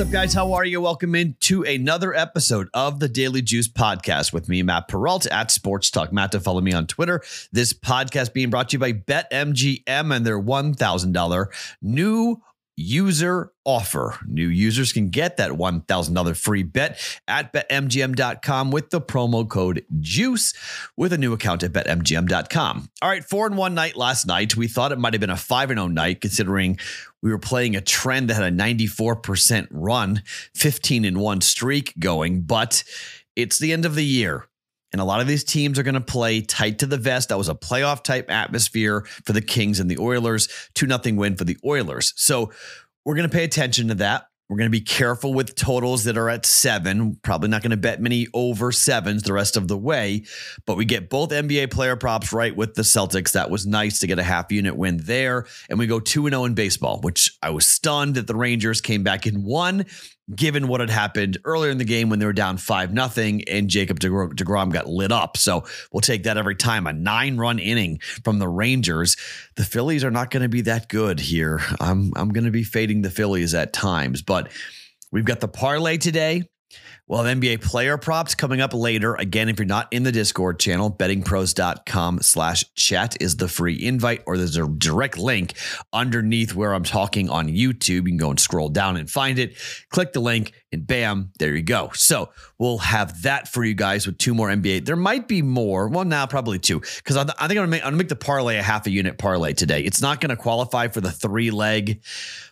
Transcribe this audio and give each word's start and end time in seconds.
What's 0.00 0.08
up, 0.08 0.12
guys? 0.14 0.32
How 0.32 0.54
are 0.54 0.64
you? 0.64 0.80
Welcome 0.80 1.14
in 1.14 1.36
to 1.40 1.62
another 1.62 2.14
episode 2.14 2.70
of 2.72 3.00
the 3.00 3.08
Daily 3.08 3.42
Juice 3.42 3.68
Podcast 3.68 4.32
with 4.32 4.48
me, 4.48 4.62
Matt 4.62 4.88
Perrault 4.88 5.26
at 5.26 5.50
Sports 5.50 5.90
Talk. 5.90 6.10
Matt, 6.10 6.32
to 6.32 6.40
follow 6.40 6.62
me 6.62 6.72
on 6.72 6.86
Twitter. 6.86 7.20
This 7.52 7.74
podcast 7.74 8.32
being 8.32 8.48
brought 8.48 8.70
to 8.70 8.76
you 8.76 8.78
by 8.78 8.94
BetMGM 8.94 10.16
and 10.16 10.26
their 10.26 10.40
$1,000 10.40 11.46
new 11.82 12.40
user 12.80 13.52
offer. 13.64 14.18
New 14.26 14.48
users 14.48 14.92
can 14.92 15.10
get 15.10 15.36
that 15.36 15.52
$1,000 15.52 16.36
free 16.36 16.62
bet 16.62 16.98
at 17.28 17.52
betmgm.com 17.52 18.70
with 18.70 18.90
the 18.90 19.00
promo 19.00 19.48
code 19.48 19.84
JUICE 20.00 20.54
with 20.96 21.12
a 21.12 21.18
new 21.18 21.32
account 21.32 21.62
at 21.62 21.72
betmgm.com. 21.72 22.90
All 23.02 23.08
right, 23.08 23.24
4 23.24 23.46
and 23.46 23.56
1 23.56 23.74
night 23.74 23.96
last 23.96 24.26
night. 24.26 24.56
We 24.56 24.66
thought 24.66 24.92
it 24.92 24.98
might 24.98 25.14
have 25.14 25.20
been 25.20 25.30
a 25.30 25.36
5 25.36 25.70
and 25.70 25.78
0 25.78 25.88
night 25.88 26.20
considering 26.20 26.78
we 27.22 27.30
were 27.30 27.38
playing 27.38 27.76
a 27.76 27.80
trend 27.80 28.30
that 28.30 28.34
had 28.34 28.52
a 28.52 28.56
94% 28.56 29.68
run, 29.70 30.22
15 30.54 31.04
and 31.04 31.18
1 31.20 31.40
streak 31.42 31.94
going, 31.98 32.42
but 32.42 32.82
it's 33.36 33.58
the 33.58 33.72
end 33.72 33.84
of 33.84 33.94
the 33.94 34.04
year. 34.04 34.46
And 34.92 35.00
a 35.00 35.04
lot 35.04 35.20
of 35.20 35.26
these 35.26 35.44
teams 35.44 35.78
are 35.78 35.82
going 35.82 35.94
to 35.94 36.00
play 36.00 36.40
tight 36.40 36.80
to 36.80 36.86
the 36.86 36.96
vest. 36.96 37.28
That 37.28 37.38
was 37.38 37.48
a 37.48 37.54
playoff 37.54 38.02
type 38.02 38.30
atmosphere 38.30 39.02
for 39.24 39.32
the 39.32 39.40
Kings 39.40 39.78
and 39.78 39.90
the 39.90 39.98
Oilers. 39.98 40.48
2 40.74 40.86
nothing 40.86 41.16
win 41.16 41.36
for 41.36 41.44
the 41.44 41.56
Oilers. 41.64 42.12
So 42.16 42.50
we're 43.04 43.14
going 43.14 43.28
to 43.28 43.34
pay 43.34 43.44
attention 43.44 43.88
to 43.88 43.94
that. 43.96 44.24
We're 44.50 44.56
going 44.56 44.66
to 44.66 44.70
be 44.70 44.80
careful 44.80 45.32
with 45.32 45.54
totals 45.54 46.02
that 46.04 46.18
are 46.18 46.28
at 46.28 46.44
seven. 46.44 47.14
Probably 47.22 47.48
not 47.48 47.62
going 47.62 47.70
to 47.70 47.76
bet 47.76 48.00
many 48.00 48.26
over 48.34 48.72
sevens 48.72 49.22
the 49.22 49.32
rest 49.32 49.56
of 49.56 49.68
the 49.68 49.78
way, 49.78 50.24
but 50.66 50.76
we 50.76 50.84
get 50.84 51.08
both 51.08 51.30
NBA 51.30 51.70
player 51.70 51.94
props 51.94 52.32
right 52.32 52.54
with 52.54 52.74
the 52.74 52.82
Celtics. 52.82 53.30
That 53.30 53.48
was 53.48 53.64
nice 53.64 54.00
to 54.00 54.08
get 54.08 54.18
a 54.18 54.24
half 54.24 54.50
unit 54.50 54.76
win 54.76 54.96
there. 55.04 55.46
And 55.68 55.78
we 55.78 55.86
go 55.86 56.00
2 56.00 56.28
0 56.28 56.44
in 56.46 56.54
baseball, 56.54 57.00
which 57.00 57.38
I 57.40 57.50
was 57.50 57.64
stunned 57.64 58.16
that 58.16 58.26
the 58.26 58.34
Rangers 58.34 58.80
came 58.80 59.04
back 59.04 59.24
and 59.24 59.44
won 59.44 59.86
given 60.34 60.68
what 60.68 60.80
had 60.80 60.90
happened 60.90 61.38
earlier 61.44 61.70
in 61.70 61.78
the 61.78 61.84
game 61.84 62.08
when 62.08 62.18
they 62.18 62.26
were 62.26 62.32
down 62.32 62.56
5 62.56 62.92
nothing 62.92 63.42
and 63.48 63.68
Jacob 63.68 63.98
DeGrom 64.00 64.72
got 64.72 64.86
lit 64.86 65.12
up. 65.12 65.36
So 65.36 65.64
we'll 65.92 66.00
take 66.00 66.24
that 66.24 66.36
every 66.36 66.54
time. 66.54 66.86
A 66.86 66.92
nine 66.92 67.36
run 67.36 67.58
inning 67.58 67.98
from 68.24 68.38
the 68.38 68.48
Rangers. 68.48 69.16
The 69.56 69.64
Phillies 69.64 70.04
are 70.04 70.10
not 70.10 70.30
going 70.30 70.42
to 70.42 70.48
be 70.48 70.62
that 70.62 70.88
good 70.88 71.20
here. 71.20 71.60
I'm, 71.80 72.12
I'm 72.16 72.30
going 72.30 72.44
to 72.44 72.50
be 72.50 72.62
fading 72.62 73.02
the 73.02 73.10
Phillies 73.10 73.54
at 73.54 73.72
times, 73.72 74.22
but 74.22 74.39
we've 75.12 75.24
got 75.24 75.40
the 75.40 75.48
parlay 75.48 75.96
today. 75.98 76.44
Well, 77.10 77.24
NBA 77.24 77.62
player 77.62 77.98
props 77.98 78.36
coming 78.36 78.60
up 78.60 78.72
later. 78.72 79.16
Again, 79.16 79.48
if 79.48 79.58
you're 79.58 79.66
not 79.66 79.88
in 79.92 80.04
the 80.04 80.12
Discord 80.12 80.60
channel, 80.60 80.92
bettingpros.com 80.92 82.22
slash 82.22 82.64
chat 82.76 83.16
is 83.20 83.36
the 83.36 83.48
free 83.48 83.84
invite, 83.84 84.22
or 84.28 84.38
there's 84.38 84.56
a 84.56 84.68
direct 84.68 85.18
link 85.18 85.54
underneath 85.92 86.54
where 86.54 86.72
I'm 86.72 86.84
talking 86.84 87.28
on 87.28 87.48
YouTube. 87.48 87.88
You 87.88 88.02
can 88.02 88.16
go 88.16 88.30
and 88.30 88.38
scroll 88.38 88.68
down 88.68 88.96
and 88.96 89.10
find 89.10 89.40
it. 89.40 89.56
Click 89.88 90.12
the 90.12 90.20
link, 90.20 90.52
and 90.70 90.86
bam, 90.86 91.32
there 91.40 91.56
you 91.56 91.62
go. 91.62 91.90
So 91.94 92.30
we'll 92.60 92.78
have 92.78 93.22
that 93.22 93.48
for 93.48 93.64
you 93.64 93.74
guys 93.74 94.06
with 94.06 94.16
two 94.16 94.32
more 94.32 94.48
NBA. 94.48 94.84
There 94.84 94.94
might 94.94 95.26
be 95.26 95.42
more. 95.42 95.88
Well, 95.88 96.04
now 96.04 96.28
probably 96.28 96.60
two, 96.60 96.78
because 96.78 97.16
I, 97.16 97.24
think 97.24 97.40
I'm 97.40 97.56
gonna 97.56 97.66
make 97.66 97.82
I'm 97.82 97.86
gonna 97.86 97.96
make 97.96 98.08
the 98.08 98.14
parlay 98.14 98.56
a 98.56 98.62
half 98.62 98.86
a 98.86 98.90
unit 98.92 99.18
parlay 99.18 99.52
today. 99.52 99.80
It's 99.80 100.00
not 100.00 100.20
gonna 100.20 100.36
qualify 100.36 100.86
for 100.86 101.00
the 101.00 101.10
three 101.10 101.50
leg 101.50 102.02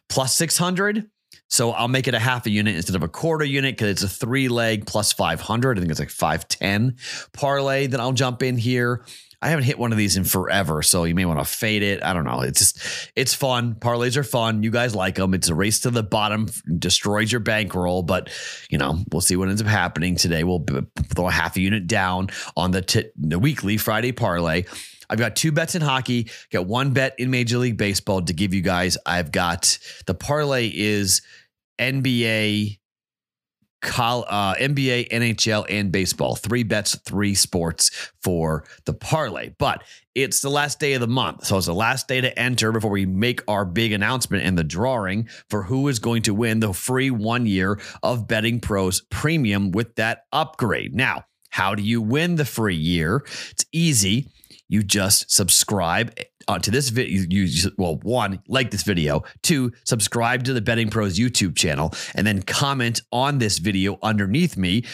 plus 0.08 0.34
600 0.34 1.08
so 1.48 1.72
I'll 1.72 1.88
make 1.88 2.08
it 2.08 2.14
a 2.14 2.18
half 2.18 2.46
a 2.46 2.50
unit 2.50 2.76
instead 2.76 2.96
of 2.96 3.02
a 3.02 3.08
quarter 3.08 3.44
unit 3.44 3.76
because 3.76 3.90
it's 3.90 4.02
a 4.02 4.08
three 4.08 4.48
leg 4.48 4.86
plus 4.86 5.12
500. 5.12 5.78
I 5.78 5.80
think 5.80 5.90
it's 5.90 6.00
like 6.00 6.10
510 6.10 6.96
parlay. 7.32 7.86
Then 7.86 8.00
I'll 8.00 8.12
jump 8.12 8.42
in 8.42 8.58
here. 8.58 9.04
I 9.40 9.50
haven't 9.50 9.66
hit 9.66 9.78
one 9.78 9.92
of 9.92 9.98
these 9.98 10.16
in 10.16 10.24
forever, 10.24 10.82
so 10.82 11.04
you 11.04 11.14
may 11.14 11.24
want 11.24 11.38
to 11.38 11.44
fade 11.44 11.84
it. 11.84 12.02
I 12.02 12.12
don't 12.12 12.24
know. 12.24 12.40
It's 12.40 12.58
just, 12.58 13.12
it's 13.14 13.34
fun. 13.34 13.76
Parlays 13.76 14.16
are 14.16 14.24
fun. 14.24 14.64
You 14.64 14.72
guys 14.72 14.96
like 14.96 15.14
them. 15.14 15.32
It's 15.32 15.48
a 15.48 15.54
race 15.54 15.80
to 15.80 15.90
the 15.90 16.02
bottom, 16.02 16.48
destroys 16.78 17.30
your 17.30 17.40
bankroll, 17.40 18.02
but 18.02 18.30
you 18.68 18.78
know, 18.78 18.98
we'll 19.12 19.20
see 19.20 19.36
what 19.36 19.48
ends 19.48 19.62
up 19.62 19.68
happening 19.68 20.16
today. 20.16 20.42
We'll 20.42 20.66
throw 21.14 21.28
a 21.28 21.30
half 21.30 21.56
a 21.56 21.60
unit 21.60 21.86
down 21.86 22.30
on 22.56 22.72
the, 22.72 22.82
t- 22.82 23.10
the 23.16 23.38
weekly 23.38 23.76
Friday 23.76 24.10
parlay. 24.10 24.64
I've 25.10 25.18
got 25.18 25.36
two 25.36 25.52
bets 25.52 25.74
in 25.74 25.82
hockey, 25.82 26.30
got 26.50 26.66
one 26.66 26.92
bet 26.92 27.14
in 27.18 27.30
Major 27.30 27.58
League 27.58 27.76
Baseball 27.76 28.22
to 28.22 28.32
give 28.32 28.54
you 28.54 28.60
guys. 28.60 28.98
I've 29.06 29.32
got 29.32 29.78
the 30.06 30.14
parlay 30.14 30.70
is 30.74 31.22
NBA, 31.78 32.78
uh, 33.82 34.54
NBA, 34.54 35.08
NHL, 35.10 35.66
and 35.68 35.92
baseball. 35.92 36.36
Three 36.36 36.62
bets, 36.62 36.96
three 36.96 37.34
sports 37.34 38.12
for 38.22 38.64
the 38.84 38.92
parlay. 38.92 39.50
But 39.58 39.84
it's 40.14 40.40
the 40.40 40.50
last 40.50 40.80
day 40.80 40.94
of 40.94 41.00
the 41.00 41.08
month. 41.08 41.46
So 41.46 41.56
it's 41.56 41.66
the 41.66 41.74
last 41.74 42.08
day 42.08 42.20
to 42.20 42.36
enter 42.38 42.72
before 42.72 42.90
we 42.90 43.06
make 43.06 43.40
our 43.48 43.64
big 43.64 43.92
announcement 43.92 44.44
and 44.44 44.58
the 44.58 44.64
drawing 44.64 45.28
for 45.48 45.62
who 45.62 45.88
is 45.88 46.00
going 46.00 46.22
to 46.22 46.34
win 46.34 46.60
the 46.60 46.72
free 46.72 47.10
one 47.10 47.46
year 47.46 47.80
of 48.02 48.26
Betting 48.26 48.60
Pros 48.60 49.02
Premium 49.10 49.70
with 49.70 49.94
that 49.94 50.24
upgrade. 50.32 50.94
Now, 50.94 51.24
how 51.50 51.74
do 51.74 51.82
you 51.82 52.02
win 52.02 52.36
the 52.36 52.44
free 52.44 52.76
year? 52.76 53.24
It's 53.50 53.64
easy. 53.72 54.28
You 54.68 54.82
just 54.82 55.30
subscribe 55.30 56.14
uh, 56.48 56.58
to 56.58 56.70
this 56.70 56.88
video, 56.88 57.26
you, 57.28 57.70
well, 57.76 57.96
one, 58.02 58.42
like 58.48 58.70
this 58.70 58.82
video, 58.82 59.22
two, 59.42 59.72
subscribe 59.84 60.44
to 60.44 60.54
the 60.54 60.62
Betting 60.62 60.88
Pros 60.88 61.18
YouTube 61.18 61.56
channel, 61.56 61.92
and 62.14 62.26
then 62.26 62.42
comment 62.42 63.02
on 63.12 63.38
this 63.38 63.58
video 63.58 63.98
underneath 64.02 64.56
me. 64.56 64.84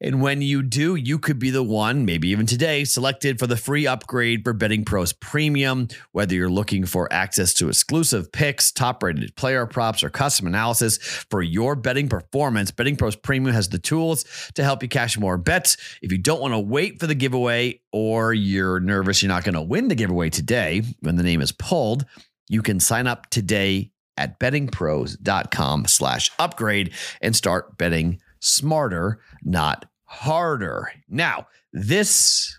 And 0.00 0.20
when 0.20 0.42
you 0.42 0.62
do, 0.62 0.94
you 0.94 1.18
could 1.18 1.38
be 1.38 1.48
the 1.48 1.62
one, 1.62 2.04
maybe 2.04 2.28
even 2.28 2.44
today, 2.44 2.84
selected 2.84 3.38
for 3.38 3.46
the 3.46 3.56
free 3.56 3.86
upgrade 3.86 4.44
for 4.44 4.52
Betting 4.52 4.84
Pros 4.84 5.14
Premium. 5.14 5.88
Whether 6.12 6.34
you're 6.34 6.50
looking 6.50 6.84
for 6.84 7.10
access 7.10 7.54
to 7.54 7.68
exclusive 7.68 8.30
picks, 8.30 8.70
top 8.70 9.02
rated 9.02 9.34
player 9.36 9.64
props, 9.66 10.04
or 10.04 10.10
custom 10.10 10.46
analysis 10.46 10.98
for 11.30 11.40
your 11.42 11.76
betting 11.76 12.10
performance, 12.10 12.70
Betting 12.70 12.96
Pros 12.96 13.16
Premium 13.16 13.54
has 13.54 13.70
the 13.70 13.78
tools 13.78 14.24
to 14.54 14.62
help 14.62 14.82
you 14.82 14.88
cash 14.88 15.18
more 15.18 15.38
bets. 15.38 15.78
If 16.02 16.12
you 16.12 16.18
don't 16.18 16.42
want 16.42 16.52
to 16.52 16.60
wait 16.60 17.00
for 17.00 17.06
the 17.06 17.14
giveaway 17.14 17.80
or 17.90 18.34
you're 18.34 18.80
nervous 18.80 19.22
you're 19.22 19.28
not 19.28 19.44
going 19.44 19.54
to 19.54 19.62
win 19.62 19.88
the 19.88 19.94
giveaway 19.94 20.28
today 20.28 20.82
when 21.00 21.16
the 21.16 21.22
name 21.22 21.40
is 21.40 21.52
pulled, 21.52 22.04
you 22.48 22.60
can 22.60 22.80
sign 22.80 23.06
up 23.06 23.30
today 23.30 23.90
at 24.18 24.38
bettingpros.com 24.38 25.86
slash 25.86 26.30
upgrade 26.38 26.92
and 27.20 27.34
start 27.34 27.78
betting 27.78 28.20
smarter, 28.40 29.20
not 29.42 29.86
harder. 30.04 30.92
Now, 31.08 31.46
this 31.72 32.58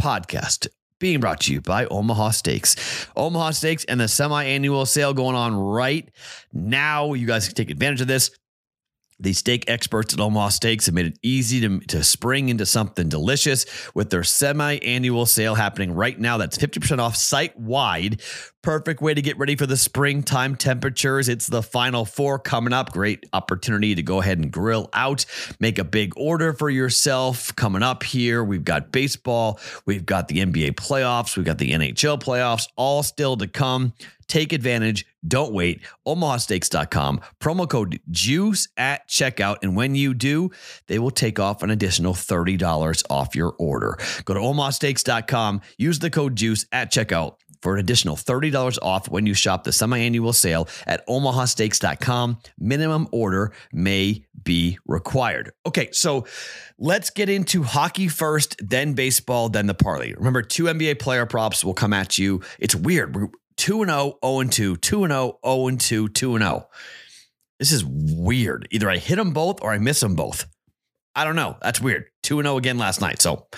podcast 0.00 0.68
being 0.98 1.20
brought 1.20 1.40
to 1.42 1.52
you 1.52 1.60
by 1.60 1.86
Omaha 1.86 2.30
Steaks. 2.30 3.06
Omaha 3.16 3.50
Steaks 3.52 3.84
and 3.84 4.00
the 4.00 4.08
semi 4.08 4.44
annual 4.44 4.86
sale 4.86 5.14
going 5.14 5.36
on 5.36 5.54
right 5.54 6.10
now. 6.52 7.14
You 7.14 7.26
guys 7.26 7.46
can 7.46 7.54
take 7.54 7.70
advantage 7.70 8.00
of 8.00 8.08
this. 8.08 8.30
The 9.20 9.32
steak 9.32 9.64
experts 9.68 10.14
at 10.14 10.20
Omaha 10.20 10.50
Steaks 10.50 10.86
have 10.86 10.94
made 10.94 11.06
it 11.06 11.18
easy 11.22 11.60
to, 11.62 11.80
to 11.88 12.04
spring 12.04 12.50
into 12.50 12.64
something 12.64 13.08
delicious 13.08 13.66
with 13.92 14.10
their 14.10 14.22
semi 14.22 14.76
annual 14.76 15.26
sale 15.26 15.56
happening 15.56 15.92
right 15.92 16.18
now. 16.18 16.36
That's 16.36 16.56
50% 16.56 17.00
off 17.00 17.16
site 17.16 17.58
wide. 17.58 18.22
Perfect 18.60 19.00
way 19.00 19.14
to 19.14 19.22
get 19.22 19.38
ready 19.38 19.54
for 19.54 19.66
the 19.66 19.76
springtime 19.76 20.56
temperatures. 20.56 21.28
It's 21.28 21.46
the 21.46 21.62
final 21.62 22.04
four 22.04 22.40
coming 22.40 22.72
up. 22.72 22.90
Great 22.92 23.24
opportunity 23.32 23.94
to 23.94 24.02
go 24.02 24.20
ahead 24.20 24.38
and 24.38 24.50
grill 24.50 24.90
out, 24.92 25.24
make 25.60 25.78
a 25.78 25.84
big 25.84 26.12
order 26.16 26.52
for 26.52 26.68
yourself 26.68 27.54
coming 27.54 27.84
up 27.84 28.02
here. 28.02 28.42
We've 28.42 28.64
got 28.64 28.90
baseball, 28.90 29.60
we've 29.86 30.04
got 30.04 30.26
the 30.26 30.44
NBA 30.44 30.72
playoffs, 30.72 31.36
we've 31.36 31.46
got 31.46 31.58
the 31.58 31.70
NHL 31.70 32.20
playoffs, 32.20 32.66
all 32.74 33.04
still 33.04 33.36
to 33.36 33.46
come. 33.46 33.92
Take 34.26 34.52
advantage. 34.52 35.06
Don't 35.26 35.54
wait. 35.54 35.80
OmahaSteaks.com. 36.06 37.20
Promo 37.40 37.68
code 37.68 37.98
JUICE 38.10 38.68
at 38.76 39.08
checkout. 39.08 39.56
And 39.62 39.74
when 39.74 39.94
you 39.94 40.12
do, 40.12 40.50
they 40.86 40.98
will 40.98 41.10
take 41.10 41.40
off 41.40 41.62
an 41.62 41.70
additional 41.70 42.12
$30 42.12 43.04
off 43.08 43.34
your 43.34 43.54
order. 43.58 43.96
Go 44.26 44.34
to 44.34 44.40
OmahaSteaks.com. 44.40 45.62
Use 45.78 46.00
the 46.00 46.10
code 46.10 46.36
JUICE 46.36 46.66
at 46.72 46.92
checkout 46.92 47.36
for 47.62 47.74
an 47.74 47.80
additional 47.80 48.16
$30 48.16 48.78
off 48.82 49.08
when 49.08 49.26
you 49.26 49.34
shop 49.34 49.64
the 49.64 49.72
semi-annual 49.72 50.32
sale 50.32 50.68
at 50.86 51.06
omahasteaks.com. 51.06 52.38
Minimum 52.58 53.08
order 53.12 53.52
may 53.72 54.24
be 54.42 54.78
required. 54.86 55.52
Okay, 55.66 55.90
so 55.92 56.26
let's 56.78 57.10
get 57.10 57.28
into 57.28 57.62
hockey 57.62 58.08
first, 58.08 58.56
then 58.58 58.94
baseball, 58.94 59.48
then 59.48 59.66
the 59.66 59.74
parlay. 59.74 60.14
Remember, 60.14 60.42
two 60.42 60.64
NBA 60.64 60.98
player 60.98 61.26
props 61.26 61.64
will 61.64 61.74
come 61.74 61.92
at 61.92 62.18
you. 62.18 62.42
It's 62.58 62.74
weird. 62.74 63.14
2 63.58 63.82
and 63.82 63.90
0, 63.90 64.18
0 64.24 64.40
and 64.40 64.52
2, 64.52 64.76
2 64.76 65.04
and 65.04 65.12
0, 65.12 65.38
0 65.44 65.66
and 65.66 65.80
2, 65.80 66.08
2 66.08 66.34
and 66.36 66.44
0. 66.44 66.68
This 67.58 67.72
is 67.72 67.84
weird. 67.84 68.68
Either 68.70 68.88
I 68.88 68.98
hit 68.98 69.16
them 69.16 69.32
both 69.32 69.60
or 69.62 69.72
I 69.72 69.78
miss 69.78 70.00
them 70.00 70.14
both. 70.14 70.46
I 71.14 71.24
don't 71.24 71.36
know. 71.36 71.56
That's 71.60 71.80
weird. 71.80 72.06
2 72.22 72.38
and 72.38 72.46
0 72.46 72.56
again 72.56 72.78
last 72.78 73.00
night. 73.00 73.20
So 73.20 73.48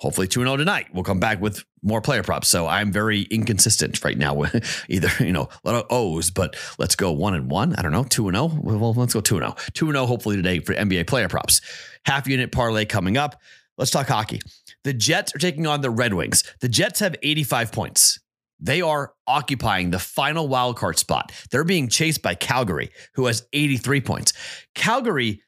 hopefully 0.00 0.26
2 0.26 0.40
0 0.40 0.56
tonight. 0.56 0.86
We'll 0.92 1.04
come 1.04 1.20
back 1.20 1.40
with 1.40 1.62
more 1.82 2.00
player 2.00 2.22
props. 2.22 2.48
So 2.48 2.66
I'm 2.66 2.90
very 2.90 3.22
inconsistent 3.22 4.02
right 4.04 4.18
now 4.18 4.34
with 4.34 4.84
either, 4.88 5.10
you 5.22 5.32
know, 5.32 5.48
a 5.64 5.70
lot 5.70 5.84
of 5.84 5.86
O's, 5.90 6.30
but 6.30 6.56
let's 6.78 6.96
go 6.96 7.12
1 7.12 7.34
and 7.34 7.50
1. 7.50 7.76
I 7.76 7.82
don't 7.82 7.92
know, 7.92 8.04
2 8.04 8.28
and 8.28 8.36
0. 8.36 8.58
Well, 8.60 8.94
let's 8.94 9.14
go 9.14 9.20
2 9.20 9.36
and 9.36 9.44
0. 9.44 9.54
2 9.74 9.86
and 9.86 9.96
0 9.96 10.06
hopefully 10.06 10.36
today 10.36 10.60
for 10.60 10.74
NBA 10.74 11.06
player 11.06 11.28
props. 11.28 11.60
Half 12.06 12.26
unit 12.26 12.50
parlay 12.50 12.86
coming 12.86 13.16
up. 13.16 13.40
Let's 13.78 13.90
talk 13.90 14.08
hockey. 14.08 14.40
The 14.84 14.92
Jets 14.92 15.34
are 15.34 15.38
taking 15.38 15.66
on 15.66 15.82
the 15.82 15.90
Red 15.90 16.14
Wings. 16.14 16.44
The 16.60 16.68
Jets 16.68 17.00
have 17.00 17.16
85 17.22 17.72
points. 17.72 18.18
They 18.58 18.82
are 18.82 19.14
occupying 19.26 19.90
the 19.90 19.98
final 19.98 20.48
wild 20.48 20.76
card 20.76 20.98
spot. 20.98 21.32
They're 21.50 21.64
being 21.64 21.88
chased 21.88 22.20
by 22.20 22.34
Calgary, 22.34 22.90
who 23.14 23.26
has 23.26 23.46
83 23.52 24.02
points. 24.02 24.32
Calgary, 24.74 25.42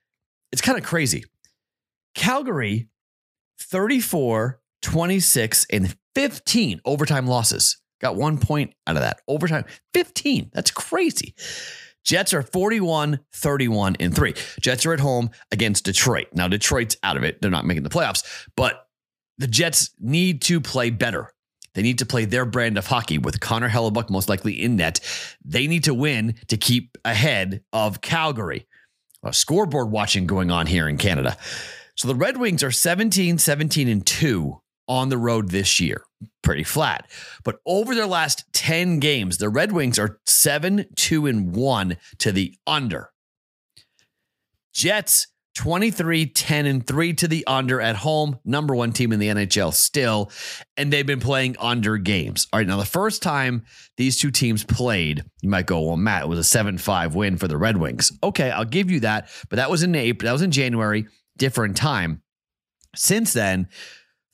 it's 0.51 0.63
kind 0.63 0.79
of 0.79 0.85
crazy. 0.85 1.25
Calgary, 2.15 2.89
34, 3.63 4.61
26, 4.83 5.67
and 5.71 5.97
15 6.15 6.81
overtime 6.85 7.27
losses. 7.27 7.79
Got 8.01 8.17
one 8.17 8.39
point 8.39 8.75
out 8.87 8.97
of 8.97 9.03
that. 9.03 9.21
Overtime, 9.29 9.65
15. 9.95 10.51
That's 10.53 10.71
crazy. 10.71 11.35
Jets 12.05 12.35
are 12.35 12.43
41, 12.43 13.21
31, 13.33 13.97
and 14.01 14.15
3. 14.15 14.35
Jets 14.61 14.85
are 14.87 14.93
at 14.93 15.01
home 15.01 15.31
against 15.53 15.85
Detroit. 15.85 16.27
Now, 16.33 16.49
Detroit's 16.49 16.97
out 17.05 17.17
of 17.17 17.23
it. 17.23 17.41
They're 17.41 17.51
not 17.51 17.65
making 17.65 17.85
the 17.85 17.91
playoffs, 17.91 18.25
but 18.57 18.89
the 19.39 19.47
Jets 19.47 19.91
need 20.01 20.43
to 20.43 20.61
play 20.61 20.91
better. 20.91 21.31
They 21.75 21.83
need 21.83 21.99
to 22.01 22.07
play 22.07 22.25
their 22.25 22.45
brand 22.45 22.77
of 22.77 22.87
hockey 22.87 23.19
with 23.19 23.41
Connor 23.41 23.69
Hellebuyck 23.69 24.11
most 24.11 24.29
likely 24.29 24.61
in 24.61 24.77
net. 24.77 25.01
They 25.45 25.67
need 25.67 25.85
to 25.85 25.95
win 25.95 26.35
to 26.49 26.57
keep 26.57 26.99
ahead 27.05 27.63
of 27.73 28.01
Calgary. 28.01 28.67
A 29.23 29.33
scoreboard 29.33 29.91
watching 29.91 30.27
going 30.27 30.51
on 30.51 30.67
here 30.67 30.89
in 30.89 30.99
Canada. 30.99 31.37
So 31.95 32.09
the 32.09 32.15
Red 32.15 32.39
Wings 32.39 32.63
are 32.63 32.71
17, 32.71 33.39
17, 33.39 33.89
and 33.89 34.07
2 34.07 34.61
on 34.89 35.09
the 35.09 35.19
road 35.19 35.51
this 35.51 35.81
year. 35.81 36.05
Pretty 36.43 36.65
flat. 36.65 37.11
But 37.45 37.61
over 37.67 37.95
their 37.95 38.07
last 38.07 38.45
10 38.53 38.99
games, 38.99 39.39
the 39.39 39.49
Red 39.49 39.73
Wings 39.73 39.99
are 39.99 40.19
7, 40.27 40.87
2, 40.97 41.27
and 41.27 41.55
1 41.55 41.97
to 42.19 42.33
the 42.33 42.55
under. 42.67 43.11
Jets 44.73 45.29
23, 45.55 46.27
10, 46.27 46.67
and 46.67 46.87
3 46.87 47.13
to 47.13 47.29
the 47.29 47.47
under 47.47 47.81
at 47.81 47.97
home. 47.97 48.39
Number 48.45 48.75
one 48.75 48.93
team 48.93 49.13
in 49.13 49.19
the 49.19 49.29
NHL 49.29 49.73
still. 49.75 50.31
And 50.77 50.93
they've 50.93 51.07
been 51.07 51.21
playing 51.21 51.57
under 51.59 51.99
games. 51.99 52.47
All 52.53 52.59
right. 52.59 52.67
Now, 52.67 52.79
the 52.79 52.85
first 52.87 53.23
time 53.23 53.65
these 53.97 54.19
two 54.19 54.31
teams 54.31 54.65
played, 54.65 55.25
you 55.43 55.51
might 55.51 55.67
go, 55.67 55.81
well, 55.83 55.97
Matt, 55.97 56.23
it 56.23 56.29
was 56.29 56.39
a 56.39 56.45
7 56.45 56.79
5 56.79 57.15
win 57.15 57.37
for 57.37 57.49
the 57.49 57.59
Red 57.59 57.77
Wings. 57.77 58.13
Okay. 58.23 58.51
I'll 58.51 58.65
give 58.65 58.91
you 58.91 59.01
that. 59.01 59.29
But 59.51 59.57
that 59.57 59.71
was 59.71 59.83
in 59.83 59.95
April. 59.95 60.27
That 60.27 60.33
was 60.33 60.43
in 60.43 60.53
January, 60.53 61.07
different 61.37 61.77
time. 61.77 62.23
Since 62.95 63.33
then, 63.33 63.69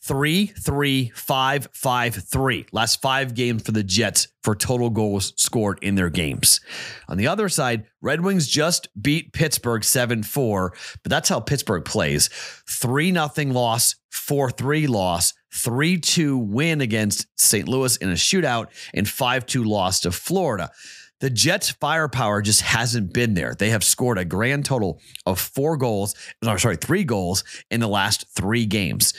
three, 0.03 0.47
three, 0.47 1.11
five, 1.15 1.69
five, 1.73 2.15
three. 2.15 2.67
Last 2.73 3.03
five 3.03 3.35
games 3.35 3.63
for 3.63 3.73
the 3.73 3.83
Jets 3.83 4.29
for 4.43 4.55
total 4.55 4.91
goals 4.91 5.33
scored 5.37 5.79
in 5.83 5.97
their 5.97 6.11
games. 6.11 6.61
On 7.09 7.19
the 7.19 7.27
other 7.27 7.49
side, 7.49 7.85
Red 8.01 8.23
Wings 8.23 8.49
just 8.49 8.89
beat 9.01 9.33
Pittsburgh 9.33 9.85
7 9.85 10.23
4, 10.23 10.73
but 11.03 11.11
that's 11.11 11.29
how 11.29 11.41
Pittsburgh 11.41 11.85
plays 11.85 12.29
3 12.29 13.13
0 13.13 13.29
loss, 13.53 13.97
4 14.11 14.51
3 14.51 14.87
loss, 14.87 15.35
3 15.55 15.99
2 15.99 16.39
win 16.39 16.81
against 16.81 17.27
St. 17.37 17.69
Louis 17.69 17.97
in 17.99 18.11
a 18.11 18.15
shootout, 18.15 18.69
and 18.95 19.09
5 19.09 19.47
2 19.47 19.65
loss 19.65 20.01
to 20.01 20.11
Florida. 20.11 20.71
The 21.21 21.31
Jets' 21.31 21.71
firepower 21.71 22.43
just 22.43 22.61
hasn't 22.61 23.13
been 23.13 23.35
there. 23.35 23.55
They 23.55 23.71
have 23.71 23.83
scored 23.83 24.19
a 24.19 24.25
grand 24.25 24.65
total 24.65 25.01
of 25.27 25.41
four 25.41 25.77
goals, 25.77 26.15
no, 26.43 26.57
sorry, 26.57 26.77
three 26.77 27.05
goals 27.05 27.43
in 27.71 27.81
the 27.81 27.89
last 27.89 28.27
three 28.35 28.67
games 28.67 29.15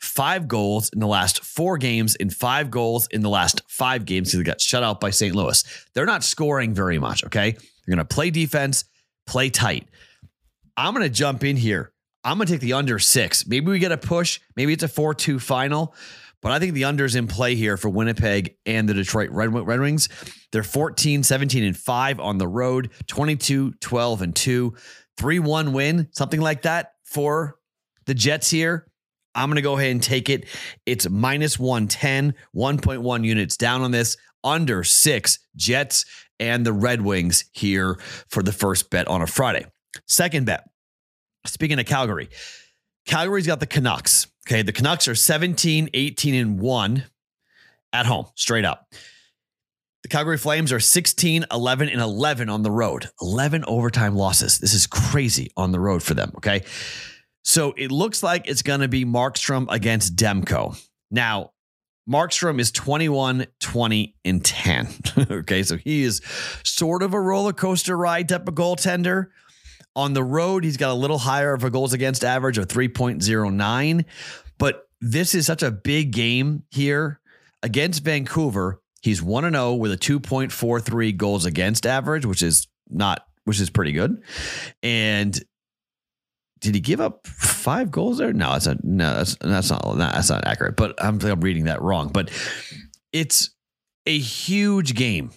five 0.00 0.46
goals 0.48 0.90
in 0.90 1.00
the 1.00 1.06
last 1.06 1.44
four 1.44 1.76
games 1.76 2.14
and 2.16 2.32
five 2.32 2.70
goals 2.70 3.08
in 3.08 3.20
the 3.22 3.28
last 3.28 3.62
five 3.68 4.04
games 4.04 4.32
they 4.32 4.42
got 4.42 4.60
shut 4.60 4.82
out 4.82 5.00
by 5.00 5.10
St. 5.10 5.34
Louis. 5.34 5.64
They're 5.94 6.06
not 6.06 6.24
scoring 6.24 6.74
very 6.74 6.98
much. 6.98 7.24
Okay. 7.24 7.52
They're 7.52 7.96
going 7.96 7.98
to 7.98 8.04
play 8.04 8.30
defense, 8.30 8.84
play 9.26 9.50
tight. 9.50 9.88
I'm 10.76 10.94
going 10.94 11.04
to 11.04 11.12
jump 11.12 11.42
in 11.44 11.56
here. 11.56 11.92
I'm 12.24 12.36
going 12.36 12.46
to 12.46 12.52
take 12.52 12.60
the 12.60 12.74
under 12.74 12.98
six. 12.98 13.46
Maybe 13.46 13.66
we 13.66 13.78
get 13.78 13.92
a 13.92 13.96
push. 13.96 14.40
Maybe 14.56 14.72
it's 14.72 14.82
a 14.82 14.88
4 14.88 15.14
2 15.14 15.38
final. 15.38 15.94
But 16.40 16.52
I 16.52 16.58
think 16.58 16.74
the 16.74 16.84
under's 16.84 17.16
in 17.16 17.26
play 17.26 17.56
here 17.56 17.76
for 17.76 17.88
Winnipeg 17.88 18.56
and 18.64 18.88
the 18.88 18.94
Detroit 18.94 19.30
Red, 19.30 19.52
Red 19.52 19.80
Wings. 19.80 20.08
They're 20.52 20.62
14, 20.62 21.22
17, 21.22 21.64
and 21.64 21.76
5 21.76 22.20
on 22.20 22.38
the 22.38 22.48
road, 22.48 22.90
22, 23.08 23.72
12, 23.80 24.22
and 24.22 24.36
2. 24.36 24.74
3 25.16 25.38
1 25.40 25.72
win, 25.72 26.08
something 26.12 26.40
like 26.40 26.62
that 26.62 26.92
for 27.04 27.56
the 28.06 28.14
Jets 28.14 28.50
here. 28.50 28.86
I'm 29.34 29.48
going 29.48 29.56
to 29.56 29.62
go 29.62 29.76
ahead 29.76 29.90
and 29.90 30.02
take 30.02 30.28
it. 30.28 30.46
It's 30.86 31.08
minus 31.08 31.58
110, 31.58 32.34
1.1 32.54 33.24
units 33.24 33.56
down 33.56 33.82
on 33.82 33.90
this, 33.90 34.16
under 34.44 34.84
six 34.84 35.40
Jets 35.56 36.04
and 36.40 36.64
the 36.64 36.72
Red 36.72 37.02
Wings 37.02 37.44
here 37.52 37.98
for 38.28 38.42
the 38.42 38.52
first 38.52 38.90
bet 38.90 39.08
on 39.08 39.22
a 39.22 39.26
Friday. 39.26 39.66
Second 40.06 40.46
bet. 40.46 40.64
Speaking 41.46 41.78
of 41.78 41.86
Calgary, 41.86 42.28
Calgary's 43.06 43.46
got 43.46 43.60
the 43.60 43.66
Canucks. 43.66 44.26
Okay. 44.48 44.62
The 44.62 44.72
Canucks 44.72 45.06
are 45.08 45.14
17, 45.14 45.90
18, 45.92 46.34
and 46.34 46.58
1 46.58 47.04
at 47.92 48.06
home, 48.06 48.26
straight 48.34 48.64
up. 48.64 48.90
The 50.02 50.08
Calgary 50.08 50.38
Flames 50.38 50.72
are 50.72 50.80
16, 50.80 51.44
11, 51.52 51.88
and 51.90 52.00
11 52.00 52.48
on 52.48 52.62
the 52.62 52.70
road. 52.70 53.10
11 53.20 53.64
overtime 53.66 54.16
losses. 54.16 54.58
This 54.58 54.72
is 54.72 54.86
crazy 54.86 55.50
on 55.54 55.72
the 55.72 55.80
road 55.80 56.02
for 56.02 56.14
them. 56.14 56.32
Okay. 56.36 56.64
So 57.44 57.74
it 57.76 57.92
looks 57.92 58.22
like 58.22 58.48
it's 58.48 58.62
going 58.62 58.80
to 58.80 58.88
be 58.88 59.04
Markstrom 59.04 59.66
against 59.68 60.16
Demko. 60.16 60.82
Now, 61.10 61.52
Markstrom 62.08 62.58
is 62.58 62.70
21, 62.70 63.48
20, 63.60 64.16
and 64.24 64.42
10. 64.42 64.88
okay, 65.30 65.62
so 65.62 65.76
he 65.76 66.04
is 66.04 66.22
sort 66.64 67.02
of 67.02 67.12
a 67.12 67.20
roller 67.20 67.52
coaster 67.52 67.98
ride 67.98 68.30
type 68.30 68.48
of 68.48 68.54
goaltender. 68.54 69.26
On 69.98 70.12
the 70.12 70.22
road, 70.22 70.62
he's 70.62 70.76
got 70.76 70.90
a 70.90 70.94
little 70.94 71.18
higher 71.18 71.52
of 71.52 71.64
a 71.64 71.70
goals 71.70 71.92
against 71.92 72.22
average 72.22 72.56
of 72.56 72.68
3.09. 72.68 74.04
But 74.56 74.88
this 75.00 75.34
is 75.34 75.44
such 75.44 75.64
a 75.64 75.72
big 75.72 76.12
game 76.12 76.62
here 76.70 77.20
against 77.64 78.04
Vancouver. 78.04 78.80
He's 79.02 79.20
1 79.20 79.50
0 79.50 79.74
with 79.74 79.90
a 79.90 79.96
2.43 79.96 81.16
goals 81.16 81.44
against 81.46 81.84
average, 81.84 82.24
which 82.24 82.44
is 82.44 82.68
not, 82.88 83.26
which 83.42 83.60
is 83.60 83.70
pretty 83.70 83.90
good. 83.90 84.22
And 84.84 85.36
did 86.60 86.76
he 86.76 86.80
give 86.80 87.00
up 87.00 87.26
five 87.26 87.90
goals 87.90 88.18
there? 88.18 88.32
No, 88.32 88.52
that's 88.52 88.66
a, 88.66 88.76
no, 88.84 89.16
that's 89.16 89.36
that's 89.40 89.70
not 89.70 89.98
that's 89.98 90.30
not 90.30 90.46
accurate. 90.46 90.76
But 90.76 91.02
I'm, 91.02 91.20
I'm 91.20 91.40
reading 91.40 91.64
that 91.64 91.82
wrong. 91.82 92.08
But 92.08 92.30
it's 93.12 93.50
a 94.06 94.16
huge 94.16 94.94
game, 94.94 95.30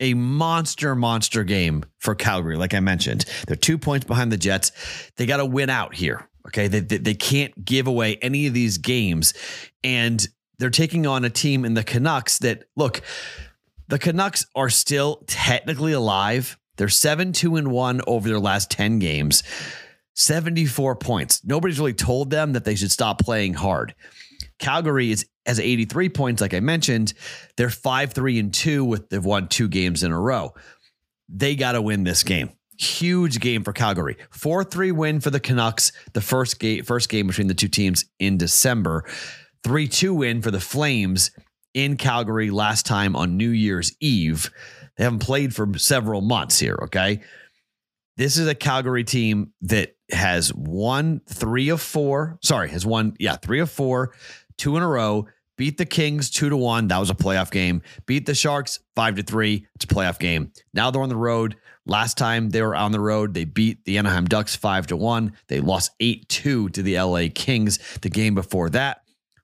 a 0.00 0.14
monster 0.14 0.94
monster 0.94 1.44
game 1.44 1.84
for 1.98 2.14
Calgary. 2.14 2.56
Like 2.56 2.74
I 2.74 2.80
mentioned, 2.80 3.24
they're 3.46 3.56
two 3.56 3.78
points 3.78 4.06
behind 4.06 4.32
the 4.32 4.36
Jets. 4.36 4.72
They 5.16 5.26
got 5.26 5.38
to 5.38 5.46
win 5.46 5.70
out 5.70 5.94
here. 5.94 6.28
Okay, 6.46 6.68
they, 6.68 6.80
they 6.80 6.98
they 6.98 7.14
can't 7.14 7.64
give 7.64 7.86
away 7.86 8.16
any 8.16 8.46
of 8.46 8.54
these 8.54 8.78
games, 8.78 9.34
and 9.84 10.26
they're 10.58 10.70
taking 10.70 11.06
on 11.06 11.24
a 11.24 11.30
team 11.30 11.64
in 11.64 11.74
the 11.74 11.84
Canucks 11.84 12.38
that 12.38 12.64
look. 12.76 13.02
The 13.88 13.98
Canucks 13.98 14.46
are 14.54 14.68
still 14.68 15.24
technically 15.26 15.92
alive. 15.92 16.58
They're 16.76 16.88
7 16.88 17.32
2 17.32 17.56
and 17.56 17.70
1 17.70 18.02
over 18.06 18.28
their 18.28 18.38
last 18.38 18.70
10 18.70 18.98
games. 18.98 19.42
74 20.14 20.96
points. 20.96 21.44
Nobody's 21.44 21.78
really 21.78 21.94
told 21.94 22.30
them 22.30 22.52
that 22.52 22.64
they 22.64 22.74
should 22.74 22.90
stop 22.90 23.20
playing 23.20 23.54
hard. 23.54 23.94
Calgary 24.58 25.10
is 25.10 25.26
has 25.46 25.58
83 25.58 26.08
points, 26.10 26.40
like 26.40 26.54
I 26.54 26.60
mentioned. 26.60 27.14
They're 27.56 27.70
5 27.70 28.12
3 28.12 28.38
and 28.38 28.54
2 28.54 28.84
with 28.84 29.08
they've 29.08 29.24
won 29.24 29.48
two 29.48 29.68
games 29.68 30.02
in 30.02 30.12
a 30.12 30.20
row. 30.20 30.54
They 31.28 31.56
got 31.56 31.72
to 31.72 31.82
win 31.82 32.04
this 32.04 32.22
game. 32.22 32.50
Huge 32.78 33.40
game 33.40 33.64
for 33.64 33.72
Calgary. 33.72 34.16
4 34.30 34.64
3 34.64 34.92
win 34.92 35.20
for 35.20 35.30
the 35.30 35.40
Canucks, 35.40 35.92
the 36.12 36.20
first 36.20 36.60
game, 36.60 36.84
first 36.84 37.08
game 37.08 37.26
between 37.26 37.48
the 37.48 37.54
two 37.54 37.68
teams 37.68 38.04
in 38.18 38.36
December. 38.36 39.04
3 39.64 39.88
2 39.88 40.14
win 40.14 40.42
for 40.42 40.50
the 40.50 40.60
Flames 40.60 41.30
in 41.74 41.96
Calgary 41.96 42.50
last 42.50 42.86
time 42.86 43.16
on 43.16 43.36
New 43.36 43.50
Year's 43.50 43.94
Eve. 44.00 44.50
They 44.96 45.04
haven't 45.04 45.20
played 45.20 45.54
for 45.54 45.78
several 45.78 46.20
months 46.20 46.58
here, 46.58 46.78
okay? 46.84 47.20
This 48.16 48.36
is 48.36 48.48
a 48.48 48.54
Calgary 48.54 49.04
team 49.04 49.52
that 49.62 49.94
has 50.10 50.52
won 50.52 51.20
three 51.28 51.68
of 51.68 51.80
four. 51.80 52.38
Sorry, 52.42 52.68
has 52.70 52.84
won, 52.84 53.14
yeah, 53.20 53.36
three 53.36 53.60
of 53.60 53.70
four, 53.70 54.12
two 54.58 54.76
in 54.76 54.82
a 54.82 54.88
row. 54.88 55.26
Beat 55.56 55.76
the 55.76 55.86
Kings 55.86 56.30
two 56.30 56.48
to 56.48 56.56
one. 56.56 56.88
That 56.88 56.98
was 56.98 57.10
a 57.10 57.14
playoff 57.14 57.50
game. 57.50 57.82
Beat 58.06 58.26
the 58.26 58.34
Sharks 58.34 58.78
five 58.94 59.16
to 59.16 59.22
three. 59.22 59.66
It's 59.74 59.84
a 59.84 59.88
playoff 59.88 60.18
game. 60.18 60.52
Now 60.72 60.90
they're 60.90 61.02
on 61.02 61.08
the 61.08 61.16
road. 61.16 61.56
Last 61.84 62.18
time 62.18 62.50
they 62.50 62.62
were 62.62 62.76
on 62.76 62.92
the 62.92 63.00
road, 63.00 63.34
they 63.34 63.44
beat 63.44 63.84
the 63.84 63.98
Anaheim 63.98 64.26
Ducks 64.26 64.54
five 64.54 64.86
to 64.88 64.96
one. 64.96 65.32
They 65.48 65.60
lost 65.60 65.90
eight 66.00 66.28
two 66.28 66.68
to 66.70 66.82
the 66.82 67.00
LA 67.00 67.24
Kings. 67.34 67.78
The 68.02 68.10
game 68.10 68.34
before 68.34 68.70
that, 68.70 69.02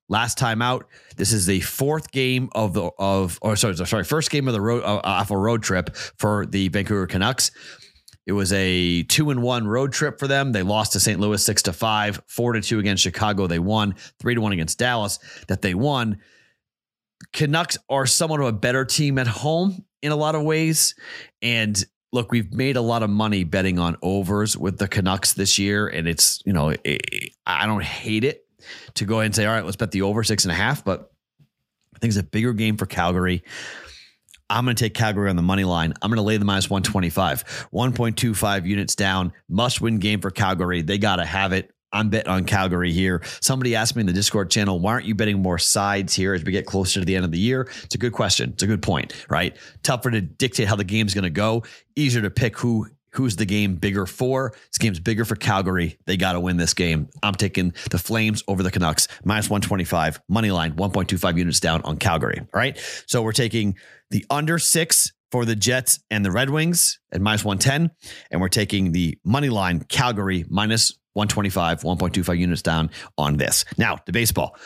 last 0.08 0.38
time 0.38 0.62
out. 0.62 0.86
This 1.16 1.32
is 1.32 1.46
the 1.46 1.60
fourth 1.60 2.12
game 2.12 2.50
of 2.54 2.74
the 2.74 2.90
of 2.98 3.38
or 3.42 3.56
sorry 3.56 3.76
sorry 3.76 4.04
first 4.04 4.30
game 4.30 4.46
of 4.46 4.54
the 4.54 4.60
road 4.60 4.84
uh, 4.84 5.00
off 5.02 5.30
a 5.30 5.38
road 5.38 5.62
trip 5.62 5.96
for 5.96 6.46
the 6.46 6.68
Vancouver 6.68 7.06
Canucks. 7.06 7.50
It 8.26 8.32
was 8.32 8.52
a 8.52 9.02
two 9.04 9.30
and 9.30 9.42
one 9.42 9.66
road 9.66 9.92
trip 9.92 10.18
for 10.18 10.26
them. 10.26 10.52
They 10.52 10.62
lost 10.62 10.92
to 10.92 11.00
St. 11.00 11.20
Louis 11.20 11.42
six 11.42 11.62
to 11.62 11.72
five, 11.72 12.20
four 12.26 12.54
to 12.54 12.60
two 12.60 12.78
against 12.78 13.02
Chicago. 13.02 13.46
They 13.46 13.58
won 13.58 13.94
three 14.18 14.34
to 14.34 14.40
one 14.40 14.52
against 14.52 14.78
Dallas. 14.78 15.18
That 15.48 15.62
they 15.62 15.74
won. 15.74 16.18
Canucks 17.32 17.76
are 17.88 18.06
somewhat 18.06 18.40
of 18.40 18.46
a 18.46 18.52
better 18.52 18.84
team 18.84 19.18
at 19.18 19.26
home 19.26 19.84
in 20.02 20.12
a 20.12 20.16
lot 20.16 20.34
of 20.34 20.42
ways. 20.42 20.94
And 21.42 21.82
look, 22.12 22.30
we've 22.30 22.52
made 22.52 22.76
a 22.76 22.80
lot 22.80 23.02
of 23.02 23.10
money 23.10 23.44
betting 23.44 23.78
on 23.78 23.96
overs 24.02 24.56
with 24.56 24.78
the 24.78 24.88
Canucks 24.88 25.32
this 25.32 25.58
year. 25.58 25.88
And 25.88 26.06
it's, 26.06 26.40
you 26.46 26.52
know, 26.52 26.74
it, 26.84 27.32
I 27.46 27.66
don't 27.66 27.82
hate 27.82 28.24
it 28.24 28.46
to 28.94 29.04
go 29.04 29.16
ahead 29.16 29.26
and 29.26 29.34
say, 29.34 29.46
all 29.46 29.54
right, 29.54 29.64
let's 29.64 29.76
bet 29.76 29.90
the 29.90 30.02
over 30.02 30.22
six 30.22 30.44
and 30.44 30.52
a 30.52 30.54
half. 30.54 30.84
But 30.84 31.10
I 31.94 31.98
think 31.98 32.10
it's 32.10 32.18
a 32.18 32.22
bigger 32.22 32.52
game 32.52 32.76
for 32.76 32.86
Calgary. 32.86 33.42
I'm 34.50 34.64
going 34.64 34.76
to 34.76 34.84
take 34.84 34.94
Calgary 34.94 35.30
on 35.30 35.36
the 35.36 35.42
money 35.42 35.64
line. 35.64 35.94
I'm 36.02 36.10
going 36.10 36.16
to 36.16 36.22
lay 36.22 36.36
the 36.36 36.44
minus 36.44 36.68
125, 36.68 37.68
1.25 37.72 38.66
units 38.66 38.94
down. 38.94 39.32
Must 39.48 39.80
win 39.80 39.98
game 39.98 40.20
for 40.20 40.30
Calgary. 40.30 40.82
They 40.82 40.98
got 40.98 41.16
to 41.16 41.24
have 41.24 41.52
it. 41.52 41.70
I'm 41.94 42.10
betting 42.10 42.30
on 42.30 42.44
Calgary 42.44 42.92
here. 42.92 43.22
Somebody 43.40 43.76
asked 43.76 43.94
me 43.94 44.00
in 44.00 44.06
the 44.06 44.12
Discord 44.12 44.50
channel, 44.50 44.80
why 44.80 44.92
aren't 44.92 45.06
you 45.06 45.14
betting 45.14 45.40
more 45.40 45.58
sides 45.58 46.12
here 46.12 46.34
as 46.34 46.42
we 46.42 46.50
get 46.50 46.66
closer 46.66 47.00
to 47.00 47.06
the 47.06 47.14
end 47.14 47.24
of 47.24 47.30
the 47.30 47.38
year? 47.38 47.68
It's 47.84 47.94
a 47.94 47.98
good 47.98 48.12
question. 48.12 48.50
It's 48.50 48.64
a 48.64 48.66
good 48.66 48.82
point, 48.82 49.14
right? 49.30 49.56
Tougher 49.84 50.10
to 50.10 50.20
dictate 50.20 50.66
how 50.66 50.74
the 50.74 50.84
game's 50.84 51.14
going 51.14 51.22
to 51.22 51.30
go. 51.30 51.62
Easier 51.94 52.22
to 52.22 52.30
pick 52.30 52.58
who 52.58 52.88
who's 53.14 53.36
the 53.36 53.46
game 53.46 53.76
bigger 53.76 54.06
for. 54.06 54.52
This 54.68 54.78
game's 54.78 55.00
bigger 55.00 55.24
for 55.24 55.36
Calgary. 55.36 55.98
They 56.06 56.16
got 56.16 56.32
to 56.32 56.40
win 56.40 56.56
this 56.56 56.74
game. 56.74 57.08
I'm 57.22 57.34
taking 57.34 57.74
the 57.90 57.98
Flames 57.98 58.42
over 58.48 58.62
the 58.62 58.70
Canucks, 58.70 59.08
minus 59.24 59.48
125, 59.48 60.20
money 60.28 60.50
line, 60.50 60.74
1.25 60.74 61.38
units 61.38 61.60
down 61.60 61.82
on 61.82 61.96
Calgary. 61.96 62.40
All 62.40 62.46
right. 62.52 62.78
So 63.06 63.22
we're 63.22 63.32
taking 63.32 63.76
the 64.10 64.24
under 64.30 64.58
six 64.58 65.12
for 65.30 65.44
the 65.44 65.56
Jets 65.56 66.00
and 66.10 66.24
the 66.24 66.30
Red 66.30 66.50
Wings 66.50 67.00
at 67.12 67.20
minus 67.20 67.44
110. 67.44 67.90
And 68.30 68.40
we're 68.40 68.48
taking 68.48 68.92
the 68.92 69.18
money 69.24 69.48
line 69.48 69.80
Calgary 69.80 70.44
minus 70.48 70.92
125, 71.14 71.82
1.25 71.82 72.38
units 72.38 72.62
down 72.62 72.90
on 73.16 73.36
this. 73.36 73.64
Now, 73.78 73.96
to 73.96 74.12
baseball. 74.12 74.56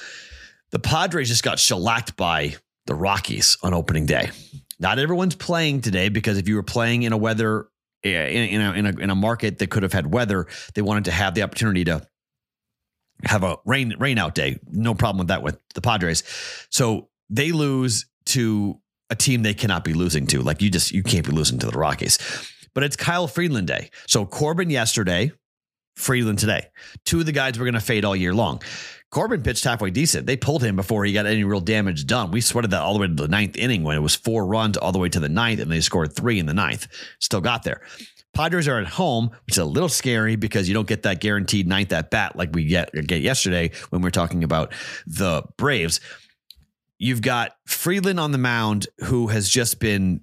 The 0.70 0.78
Padres 0.78 1.28
just 1.28 1.42
got 1.42 1.58
shellacked 1.58 2.16
by 2.16 2.56
the 2.86 2.94
Rockies 2.94 3.56
on 3.62 3.72
opening 3.74 4.06
day. 4.06 4.30
Not 4.78 4.98
everyone's 4.98 5.34
playing 5.34 5.80
today 5.80 6.08
because 6.08 6.38
if 6.38 6.48
you 6.48 6.56
were 6.56 6.62
playing 6.62 7.02
in 7.02 7.12
a 7.12 7.16
weather 7.16 7.68
in, 8.02 8.10
in, 8.12 8.60
a, 8.60 8.72
in, 8.72 8.86
a, 8.86 8.90
in 9.00 9.10
a 9.10 9.14
market 9.14 9.58
that 9.58 9.70
could 9.70 9.82
have 9.82 9.92
had 9.92 10.12
weather, 10.12 10.46
they 10.74 10.82
wanted 10.82 11.06
to 11.06 11.10
have 11.10 11.34
the 11.34 11.42
opportunity 11.42 11.84
to 11.84 12.06
have 13.24 13.42
a 13.42 13.56
rain 13.64 13.94
rain 13.98 14.18
out 14.18 14.34
day. 14.34 14.58
No 14.70 14.94
problem 14.94 15.18
with 15.18 15.28
that 15.28 15.42
with 15.42 15.58
the 15.74 15.80
Padres. 15.80 16.22
So 16.70 17.08
they 17.30 17.52
lose 17.52 18.06
to 18.26 18.80
a 19.10 19.16
team 19.16 19.42
they 19.42 19.54
cannot 19.54 19.84
be 19.84 19.94
losing 19.94 20.26
to. 20.28 20.42
Like 20.42 20.62
you 20.62 20.70
just 20.70 20.92
you 20.92 21.02
can't 21.02 21.26
be 21.26 21.32
losing 21.32 21.58
to 21.60 21.66
the 21.66 21.78
Rockies. 21.78 22.18
But 22.74 22.84
it's 22.84 22.96
Kyle 22.96 23.26
Freeland 23.26 23.66
day. 23.66 23.90
So 24.06 24.24
Corbin 24.24 24.70
yesterday, 24.70 25.32
Freeland 25.98 26.38
today. 26.38 26.68
Two 27.04 27.20
of 27.20 27.26
the 27.26 27.32
guys 27.32 27.58
we're 27.58 27.64
going 27.64 27.74
to 27.74 27.80
fade 27.80 28.04
all 28.04 28.14
year 28.14 28.32
long. 28.32 28.62
Corbin 29.10 29.42
pitched 29.42 29.64
halfway 29.64 29.90
decent. 29.90 30.26
They 30.26 30.36
pulled 30.36 30.62
him 30.62 30.76
before 30.76 31.04
he 31.04 31.12
got 31.12 31.26
any 31.26 31.42
real 31.42 31.60
damage 31.60 32.06
done. 32.06 32.30
We 32.30 32.40
sweated 32.40 32.70
that 32.70 32.82
all 32.82 32.92
the 32.92 33.00
way 33.00 33.08
to 33.08 33.14
the 33.14 33.28
ninth 33.28 33.56
inning 33.56 33.82
when 33.82 33.96
it 33.96 34.00
was 34.00 34.14
four 34.14 34.46
runs 34.46 34.76
all 34.76 34.92
the 34.92 34.98
way 34.98 35.08
to 35.08 35.20
the 35.20 35.28
ninth, 35.28 35.60
and 35.60 35.70
they 35.70 35.80
scored 35.80 36.14
three 36.14 36.38
in 36.38 36.46
the 36.46 36.54
ninth. 36.54 36.86
Still 37.18 37.40
got 37.40 37.62
there. 37.62 37.80
Padres 38.34 38.68
are 38.68 38.78
at 38.78 38.86
home, 38.86 39.30
which 39.46 39.54
is 39.54 39.58
a 39.58 39.64
little 39.64 39.88
scary 39.88 40.36
because 40.36 40.68
you 40.68 40.74
don't 40.74 40.86
get 40.86 41.02
that 41.02 41.20
guaranteed 41.20 41.66
ninth 41.66 41.92
at 41.92 42.10
bat 42.10 42.36
like 42.36 42.50
we 42.52 42.66
get, 42.66 42.92
get 43.06 43.22
yesterday 43.22 43.70
when 43.90 44.02
we 44.02 44.08
are 44.08 44.12
talking 44.12 44.44
about 44.44 44.72
the 45.06 45.42
Braves. 45.56 46.00
You've 46.98 47.22
got 47.22 47.52
Freeland 47.66 48.20
on 48.20 48.32
the 48.32 48.38
mound, 48.38 48.88
who 49.04 49.28
has 49.28 49.48
just 49.48 49.80
been 49.80 50.20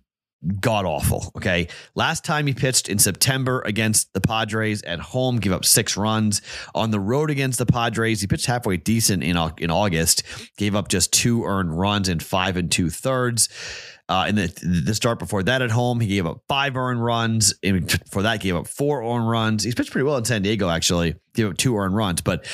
god 0.59 0.85
awful. 0.85 1.31
Okay. 1.35 1.67
Last 1.95 2.23
time 2.23 2.47
he 2.47 2.53
pitched 2.53 2.89
in 2.89 2.99
September 2.99 3.61
against 3.65 4.13
the 4.13 4.21
Padres 4.21 4.81
at 4.83 4.99
home, 4.99 5.39
gave 5.39 5.51
up 5.51 5.65
six 5.65 5.97
runs. 5.97 6.41
On 6.73 6.91
the 6.91 6.99
road 6.99 7.29
against 7.29 7.57
the 7.57 7.65
Padres, 7.65 8.21
he 8.21 8.27
pitched 8.27 8.45
halfway 8.45 8.77
decent 8.77 9.23
in, 9.23 9.37
in 9.57 9.71
August, 9.71 10.23
gave 10.57 10.75
up 10.75 10.87
just 10.87 11.11
two 11.11 11.43
earned 11.45 11.77
runs 11.77 12.09
in 12.09 12.19
five 12.19 12.57
and 12.57 12.71
two 12.71 12.89
thirds. 12.89 13.49
Uh, 14.07 14.27
in 14.29 14.35
the 14.35 14.81
the 14.83 14.93
start 14.93 15.17
before 15.17 15.41
that 15.41 15.63
at 15.63 15.71
home, 15.71 15.99
he 15.99 16.07
gave 16.07 16.27
up 16.27 16.43
five 16.47 16.77
earned 16.77 17.03
runs. 17.03 17.55
And 17.63 17.91
for 18.11 18.21
that, 18.21 18.39
gave 18.39 18.55
up 18.55 18.67
four 18.67 19.03
earned 19.03 19.27
runs. 19.27 19.63
He's 19.63 19.73
pitched 19.73 19.91
pretty 19.91 20.05
well 20.05 20.17
in 20.17 20.25
San 20.25 20.43
Diego, 20.43 20.69
actually. 20.69 21.15
Gave 21.33 21.47
up 21.49 21.57
two 21.57 21.75
earned 21.75 21.95
runs, 21.95 22.21
but 22.21 22.45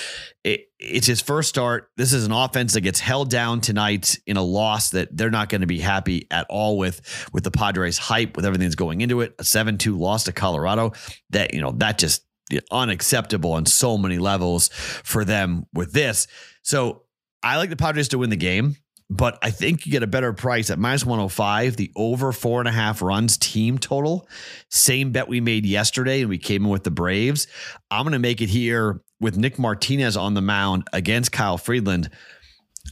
it, 0.45 0.67
it's 0.79 1.07
his 1.07 1.19
first 1.19 1.49
start. 1.49 1.89
This 1.97 2.13
is 2.13 2.25
an 2.25 2.31
offense 2.31 2.73
that 2.73 2.81
gets 2.81 3.01
held 3.01 3.29
down 3.29 3.59
tonight 3.59 4.17
in 4.25 4.37
a 4.37 4.41
loss 4.41 4.91
that 4.91 5.15
they're 5.15 5.29
not 5.29 5.49
going 5.49 5.61
to 5.61 5.67
be 5.67 5.79
happy 5.79 6.25
at 6.31 6.45
all 6.49 6.77
with. 6.77 7.01
With 7.33 7.43
the 7.43 7.51
Padres 7.51 7.97
hype, 7.97 8.37
with 8.37 8.45
everything 8.45 8.67
that's 8.67 8.75
going 8.75 9.01
into 9.01 9.19
it, 9.19 9.35
a 9.37 9.43
seven 9.43 9.77
two 9.77 9.97
loss 9.97 10.23
to 10.25 10.31
Colorado. 10.31 10.93
That 11.31 11.53
you 11.53 11.61
know 11.61 11.71
that 11.77 11.97
just 11.97 12.25
unacceptable 12.71 13.53
on 13.53 13.65
so 13.65 13.97
many 13.97 14.17
levels 14.17 14.69
for 14.69 15.25
them 15.25 15.65
with 15.73 15.93
this. 15.93 16.27
So 16.63 17.03
I 17.43 17.57
like 17.57 17.69
the 17.69 17.75
Padres 17.75 18.09
to 18.09 18.17
win 18.17 18.29
the 18.29 18.35
game 18.35 18.75
but 19.11 19.37
I 19.41 19.51
think 19.51 19.85
you 19.85 19.91
get 19.91 20.03
a 20.03 20.07
better 20.07 20.31
price 20.31 20.69
at 20.69 20.79
minus 20.79 21.05
105, 21.05 21.75
the 21.75 21.91
over 21.97 22.31
four 22.31 22.61
and 22.61 22.67
a 22.67 22.71
half 22.71 23.01
runs 23.01 23.37
team 23.37 23.77
total. 23.77 24.25
Same 24.69 25.11
bet 25.11 25.27
we 25.27 25.41
made 25.41 25.65
yesterday, 25.65 26.21
and 26.21 26.29
we 26.29 26.37
came 26.37 26.63
in 26.63 26.69
with 26.69 26.85
the 26.85 26.91
Braves. 26.91 27.45
I'm 27.91 28.03
going 28.03 28.13
to 28.13 28.19
make 28.19 28.39
it 28.39 28.47
here 28.47 29.01
with 29.19 29.35
Nick 29.35 29.59
Martinez 29.59 30.15
on 30.15 30.33
the 30.33 30.41
mound 30.41 30.87
against 30.93 31.33
Kyle 31.33 31.57
Freeland. 31.57 32.09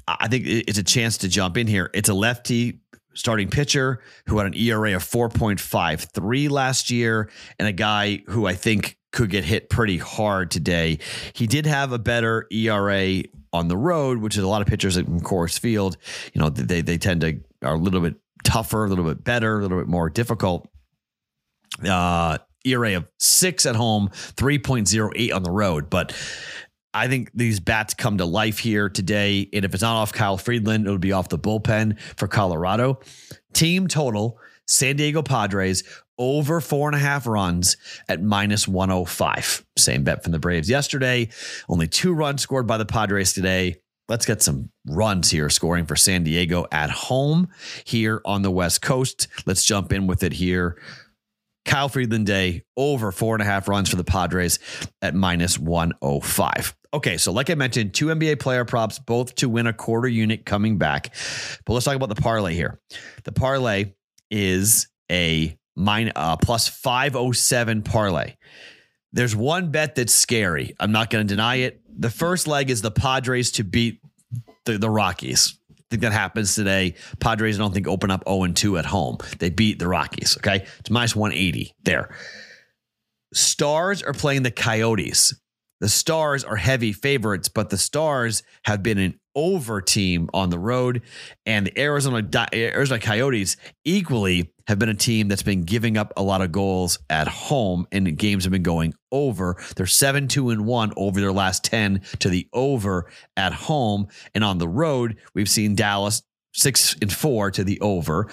I 0.10 0.28
think 0.28 0.44
it's 0.46 0.78
a 0.78 0.84
chance 0.84 1.20
to 1.20 1.30
jump 1.30 1.56
in 1.56 1.68
here. 1.68 1.90
It's 1.94 2.10
a 2.10 2.14
lefty 2.14 2.82
starting 3.14 3.50
pitcher 3.50 4.02
who 4.28 4.40
had 4.40 4.48
an 4.48 4.56
ERA 4.56 4.98
of 4.98 5.04
4.53 5.06 6.50
last 6.50 6.92
year, 6.92 7.30
and 7.58 7.68
a 7.70 7.72
guy 7.72 8.24
who 8.28 8.46
I 8.46 8.56
think 8.56 8.99
could 9.12 9.30
get 9.30 9.44
hit 9.44 9.70
pretty 9.70 9.98
hard 9.98 10.52
today. 10.52 11.00
He 11.34 11.48
did 11.48 11.66
have 11.66 11.92
a 11.92 12.00
better 12.00 12.48
ERA 12.52 13.24
on 13.52 13.68
the 13.68 13.78
road, 13.78 14.20
which 14.20 14.38
is 14.38 14.44
a 14.44 14.48
lot 14.48 14.62
of 14.62 14.68
pitchers 14.68 14.98
in 14.98 15.22
Coors 15.22 15.60
Field. 15.60 15.98
You 16.34 16.42
know, 16.42 16.50
they 16.50 16.82
they 16.82 16.98
tend 16.98 17.22
to 17.22 17.40
are 17.64 17.76
a 17.76 17.78
little 17.78 18.02
bit 18.02 18.16
tougher, 18.44 18.86
a 18.86 18.88
little 18.88 19.06
bit 19.06 19.24
better, 19.24 19.60
a 19.60 19.62
little 19.62 19.80
bit 19.80 19.88
more 19.88 20.10
difficult. 20.10 20.68
Uh, 21.88 22.38
ERA 22.66 22.96
of 22.96 23.10
six 23.20 23.66
at 23.66 23.76
home, 23.76 24.10
3.08 24.10 25.34
on 25.34 25.44
the 25.44 25.52
road. 25.52 25.90
But 25.90 26.14
I 26.94 27.08
think 27.08 27.32
these 27.34 27.60
bats 27.60 27.94
come 27.94 28.18
to 28.18 28.26
life 28.26 28.60
here 28.60 28.90
today. 28.90 29.48
And 29.54 29.64
if 29.64 29.74
it's 29.74 29.84
not 29.84 29.96
off 29.96 30.12
Kyle 30.12 30.38
Freeland, 30.38 30.86
it'll 30.86 30.98
be 30.98 31.12
off 31.12 31.30
the 31.30 31.40
bullpen 31.40 32.00
for 32.18 32.28
Colorado. 32.28 33.00
Team 33.54 33.88
total 33.88 34.40
San 34.70 34.96
Diego 34.96 35.24
Padres 35.24 35.84
over 36.20 36.62
four 36.62 36.88
and 36.88 36.96
a 36.96 37.00
half 37.00 37.26
runs 37.26 37.76
at 38.08 38.22
minus 38.22 38.68
105. 38.68 39.66
Same 39.78 40.04
bet 40.04 40.22
from 40.22 40.32
the 40.32 40.40
Braves 40.40 40.70
yesterday. 40.70 41.30
Only 41.68 41.88
two 41.88 42.14
runs 42.14 42.42
scored 42.42 42.68
by 42.68 42.78
the 42.78 42.86
Padres 42.86 43.34
today. 43.34 43.78
Let's 44.08 44.26
get 44.26 44.42
some 44.42 44.70
runs 44.88 45.32
here 45.32 45.50
scoring 45.50 45.86
for 45.86 45.96
San 45.96 46.24
Diego 46.24 46.66
at 46.72 46.90
home 46.92 47.50
here 47.84 48.22
on 48.26 48.44
the 48.44 48.52
West 48.52 48.82
Coast. 48.82 49.28
Let's 49.46 49.64
jump 49.64 49.92
in 49.92 50.08
with 50.08 50.24
it 50.24 50.34
here. 50.34 50.78
Kyle 51.66 51.90
Freeland 51.90 52.26
Day 52.26 52.64
over 52.78 53.12
four 53.12 53.36
and 53.36 53.42
a 53.42 53.46
half 53.46 53.68
runs 53.68 53.90
for 53.90 53.96
the 53.96 54.04
Padres 54.04 54.60
at 55.02 55.14
minus 55.14 55.60
105. 55.60 56.76
Okay, 56.92 57.18
so 57.18 57.32
like 57.32 57.52
I 57.52 57.56
mentioned, 57.56 57.94
two 57.94 58.08
NBA 58.08 58.40
player 58.40 58.66
props, 58.66 58.98
both 58.98 59.36
to 59.36 59.48
win 59.48 59.68
a 59.68 59.74
quarter 59.74 60.08
unit 60.08 60.46
coming 60.46 60.80
back. 60.80 61.14
But 61.66 61.74
let's 61.74 61.86
talk 61.86 61.96
about 61.96 62.10
the 62.10 62.20
parlay 62.20 62.56
here. 62.56 62.80
The 63.24 63.32
parlay 63.32 63.94
is 64.30 64.88
a 65.12 65.58
mine 65.76 66.12
uh, 66.16 66.38
plus 66.38 66.68
507 66.68 67.84
parlay. 67.84 68.36
There's 69.12 69.36
one 69.36 69.72
bet 69.72 69.96
that's 69.96 70.14
scary. 70.14 70.76
I'm 70.80 70.92
not 70.92 71.10
going 71.10 71.26
to 71.26 71.34
deny 71.34 71.56
it. 71.56 71.82
The 71.98 72.10
first 72.10 72.48
leg 72.48 72.70
is 72.70 72.82
the 72.82 72.92
Padres 72.92 73.52
to 73.54 73.64
beat 73.64 74.02
the, 74.66 74.78
the 74.78 74.90
Rockies. 74.90 75.58
I 75.72 75.84
think 75.90 76.04
that 76.04 76.12
happens 76.12 76.54
today. 76.54 76.94
Padres, 77.20 77.58
I 77.58 77.60
don't 77.60 77.74
think, 77.74 77.88
open 77.88 78.12
up 78.12 78.24
0 78.28 78.48
2 78.48 78.78
at 78.78 78.86
home. 78.86 79.18
They 79.40 79.50
beat 79.50 79.80
the 79.80 79.88
Rockies. 79.88 80.38
Okay. 80.38 80.66
It's 80.80 80.90
minus 80.90 81.16
180 81.16 81.74
there. 81.84 82.16
Stars 83.34 84.04
are 84.04 84.14
playing 84.14 84.44
the 84.44 84.52
Coyotes. 84.52 85.34
The 85.80 85.90
Stars 85.90 86.44
are 86.44 86.58
heavy 86.58 86.94
favorites, 86.94 87.48
but 87.48 87.70
the 87.70 87.78
Stars 87.78 88.44
have 88.66 88.84
been 88.84 88.98
an 88.98 89.20
over 89.40 89.80
team 89.80 90.30
on 90.34 90.50
the 90.50 90.60
road, 90.60 91.02
and 91.46 91.68
the 91.68 91.80
Arizona 91.80 92.28
Arizona 92.54 93.00
Coyotes 93.00 93.56
equally 93.86 94.52
have 94.68 94.78
been 94.78 94.90
a 94.90 94.94
team 94.94 95.30
that's 95.30 95.44
been 95.44 95.64
giving 95.64 95.96
up 95.96 96.12
a 96.18 96.22
lot 96.22 96.42
of 96.42 96.52
goals 96.52 97.00
at 97.10 97.30
home, 97.30 97.88
and 97.94 98.18
games 98.18 98.44
have 98.44 98.52
been 98.52 98.64
going 98.64 98.94
over. 99.14 99.56
They're 99.78 99.86
seven 99.86 100.28
two 100.28 100.50
and 100.50 100.66
one 100.66 100.92
over 100.98 101.22
their 101.22 101.32
last 101.32 101.64
ten 101.64 102.02
to 102.20 102.28
the 102.28 102.50
over 102.52 103.10
at 103.38 103.54
home, 103.54 104.10
and 104.36 104.44
on 104.44 104.58
the 104.58 104.68
road 104.68 105.16
we've 105.34 105.50
seen 105.50 105.74
Dallas 105.74 106.22
six 106.54 106.98
and 107.02 107.12
four 107.12 107.50
to 107.52 107.64
the 107.64 107.80
over. 107.80 108.28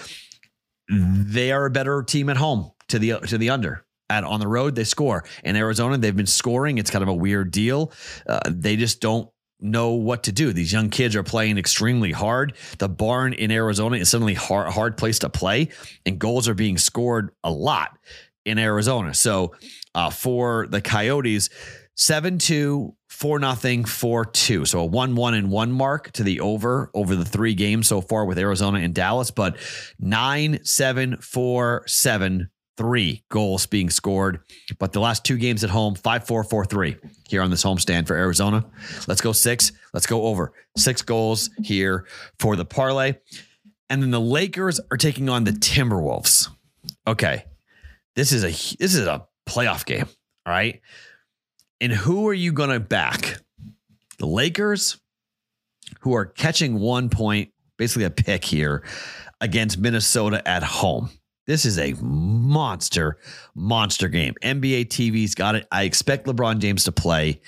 They 0.89 1.53
are 1.53 1.65
a 1.65 1.71
better 1.71 2.03
team 2.03 2.27
at 2.29 2.37
home 2.37 2.71
to 2.89 2.99
the 2.99 3.19
to 3.27 3.37
the 3.37 3.49
under. 3.49 3.85
At 4.09 4.23
on 4.23 4.39
the 4.41 4.47
road 4.47 4.75
they 4.75 4.83
score. 4.83 5.23
In 5.43 5.55
arizona 5.55 5.97
they've 5.97 6.15
been 6.15 6.25
scoring. 6.25 6.77
It's 6.77 6.91
kind 6.91 7.03
of 7.03 7.09
a 7.09 7.13
weird 7.13 7.51
deal. 7.51 7.93
Uh, 8.27 8.39
they 8.45 8.75
just 8.75 9.01
don't 9.01 9.29
know 9.59 9.91
what 9.91 10.23
to 10.23 10.31
do. 10.31 10.53
These 10.53 10.71
young 10.71 10.89
kids 10.89 11.15
are 11.15 11.23
playing 11.23 11.57
extremely 11.57 12.11
hard. 12.11 12.53
The 12.77 12.89
barn 12.89 13.33
in 13.33 13.51
arizona 13.51 13.97
is 13.97 14.09
suddenly 14.09 14.33
hard 14.33 14.71
hard 14.71 14.97
place 14.97 15.19
to 15.19 15.29
play 15.29 15.69
and 16.05 16.19
goals 16.19 16.47
are 16.47 16.53
being 16.53 16.77
scored 16.77 17.31
a 17.43 17.51
lot 17.51 17.97
in 18.45 18.59
arizona. 18.59 19.13
So 19.13 19.55
uh, 19.95 20.09
for 20.09 20.67
the 20.69 20.81
coyotes 20.81 21.49
7-2 21.97 22.93
4 23.09 23.39
nothing 23.39 23.83
4-2 23.83 24.67
so 24.67 24.85
a 24.85 24.87
1-1 24.87 25.35
and 25.35 25.49
1 25.49 25.71
mark 25.71 26.11
to 26.11 26.21
the 26.23 26.39
over 26.41 26.91
over 26.93 27.15
the 27.15 27.25
three 27.25 27.55
games 27.55 27.87
so 27.87 28.01
far 28.01 28.25
with 28.25 28.37
arizona 28.37 28.77
and 28.77 28.93
dallas 28.93 29.31
but 29.31 29.57
9 29.99 30.63
7 30.63 31.17
4 31.17 31.83
7 31.87 32.49
three 32.77 33.23
goals 33.29 33.65
being 33.65 33.89
scored. 33.89 34.39
But 34.79 34.93
the 34.93 34.99
last 34.99 35.25
two 35.25 35.37
games 35.37 35.63
at 35.63 35.69
home, 35.69 35.95
5 35.95 36.27
4 36.27 36.43
4 36.43 36.65
3 36.65 36.97
here 37.27 37.41
on 37.41 37.49
this 37.49 37.63
homestand 37.63 38.07
for 38.07 38.15
Arizona. 38.15 38.65
Let's 39.07 39.21
go 39.21 39.33
six. 39.33 39.71
Let's 39.93 40.05
go 40.05 40.23
over. 40.23 40.53
Six 40.77 41.01
goals 41.01 41.49
here 41.63 42.05
for 42.39 42.55
the 42.55 42.65
parlay. 42.65 43.15
And 43.89 44.01
then 44.01 44.11
the 44.11 44.21
Lakers 44.21 44.79
are 44.91 44.97
taking 44.97 45.29
on 45.29 45.43
the 45.43 45.51
Timberwolves. 45.51 46.49
Okay. 47.05 47.45
This 48.15 48.31
is 48.31 48.43
a 48.43 48.49
this 48.77 48.95
is 48.95 49.07
a 49.07 49.27
playoff 49.47 49.85
game. 49.85 50.07
All 50.45 50.53
right. 50.53 50.81
And 51.79 51.91
who 51.91 52.27
are 52.27 52.33
you 52.33 52.51
going 52.51 52.69
to 52.71 52.79
back? 52.79 53.39
The 54.17 54.25
Lakers, 54.25 54.97
who 56.01 56.15
are 56.15 56.25
catching 56.25 56.79
one 56.79 57.09
point, 57.09 57.51
basically 57.77 58.05
a 58.05 58.09
pick 58.09 58.43
here 58.43 58.83
against 59.39 59.77
Minnesota 59.77 60.45
at 60.47 60.63
home. 60.63 61.11
This 61.47 61.65
is 61.65 61.79
a 61.79 61.93
monster, 62.01 63.17
monster 63.55 64.09
game. 64.09 64.33
NBA 64.43 64.87
TV's 64.87 65.33
got 65.33 65.55
it. 65.55 65.65
I 65.71 65.83
expect 65.83 66.27
LeBron 66.27 66.59
James 66.59 66.83
to 66.83 66.91
play. 66.91 67.39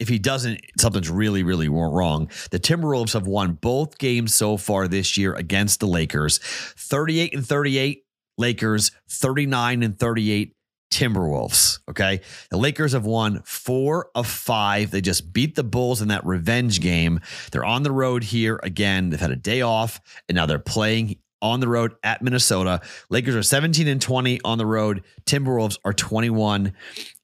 If 0.00 0.08
he 0.08 0.18
doesn't, 0.18 0.60
something's 0.78 1.10
really, 1.10 1.42
really 1.42 1.68
wrong. 1.68 2.30
The 2.50 2.58
Timberwolves 2.58 3.12
have 3.12 3.26
won 3.26 3.52
both 3.52 3.98
games 3.98 4.34
so 4.34 4.56
far 4.56 4.88
this 4.88 5.18
year 5.18 5.34
against 5.34 5.80
the 5.80 5.86
Lakers 5.86 6.38
38 6.38 7.34
and 7.34 7.46
38, 7.46 8.04
Lakers, 8.38 8.90
39 9.10 9.82
and 9.82 9.98
38. 9.98 10.56
Timberwolves. 10.92 11.78
Okay. 11.88 12.20
The 12.50 12.58
Lakers 12.58 12.92
have 12.92 13.06
won 13.06 13.40
four 13.44 14.10
of 14.14 14.26
five. 14.26 14.90
They 14.90 15.00
just 15.00 15.32
beat 15.32 15.54
the 15.54 15.64
Bulls 15.64 16.02
in 16.02 16.08
that 16.08 16.24
revenge 16.26 16.80
game. 16.82 17.20
They're 17.50 17.64
on 17.64 17.82
the 17.82 17.90
road 17.90 18.22
here 18.22 18.60
again. 18.62 19.08
They've 19.08 19.18
had 19.18 19.30
a 19.30 19.36
day 19.36 19.62
off 19.62 20.02
and 20.28 20.36
now 20.36 20.44
they're 20.44 20.58
playing 20.58 21.16
on 21.42 21.60
the 21.60 21.68
road 21.68 21.94
at 22.02 22.22
Minnesota. 22.22 22.80
Lakers 23.10 23.34
are 23.34 23.42
17 23.42 23.86
and 23.88 24.00
20 24.00 24.40
on 24.44 24.56
the 24.56 24.64
road. 24.64 25.02
Timberwolves 25.26 25.78
are 25.84 25.92
21 25.92 26.72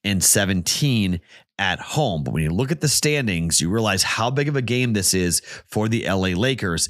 and 0.03 0.23
17 0.23 1.21
at 1.57 1.79
home. 1.79 2.23
But 2.23 2.33
when 2.33 2.43
you 2.43 2.51
look 2.51 2.71
at 2.71 2.81
the 2.81 2.87
standings, 2.87 3.59
you 3.59 3.69
realize 3.69 4.03
how 4.03 4.29
big 4.29 4.47
of 4.47 4.55
a 4.55 4.61
game 4.61 4.93
this 4.93 5.13
is 5.13 5.41
for 5.67 5.87
the 5.87 6.05
LA 6.07 6.29
Lakers. 6.29 6.89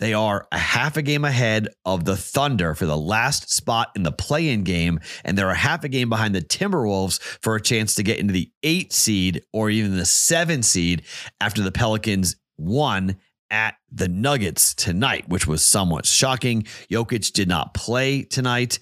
They 0.00 0.14
are 0.14 0.48
a 0.50 0.58
half 0.58 0.96
a 0.96 1.02
game 1.02 1.26
ahead 1.26 1.68
of 1.84 2.06
the 2.06 2.16
Thunder 2.16 2.74
for 2.74 2.86
the 2.86 2.96
last 2.96 3.50
spot 3.50 3.90
in 3.94 4.02
the 4.02 4.10
play 4.10 4.48
in 4.48 4.64
game. 4.64 4.98
And 5.24 5.36
they're 5.36 5.50
a 5.50 5.54
half 5.54 5.84
a 5.84 5.88
game 5.88 6.08
behind 6.08 6.34
the 6.34 6.40
Timberwolves 6.40 7.20
for 7.42 7.54
a 7.54 7.60
chance 7.60 7.94
to 7.96 8.02
get 8.02 8.18
into 8.18 8.32
the 8.32 8.50
eight 8.62 8.94
seed 8.94 9.42
or 9.52 9.68
even 9.68 9.96
the 9.96 10.06
seven 10.06 10.62
seed 10.62 11.02
after 11.38 11.62
the 11.62 11.70
Pelicans 11.70 12.36
won 12.56 13.16
at 13.50 13.74
the 13.90 14.08
Nuggets 14.08 14.74
tonight, 14.74 15.28
which 15.28 15.46
was 15.46 15.64
somewhat 15.64 16.06
shocking. 16.06 16.62
Jokic 16.90 17.32
did 17.32 17.48
not 17.48 17.74
play 17.74 18.22
tonight. 18.22 18.78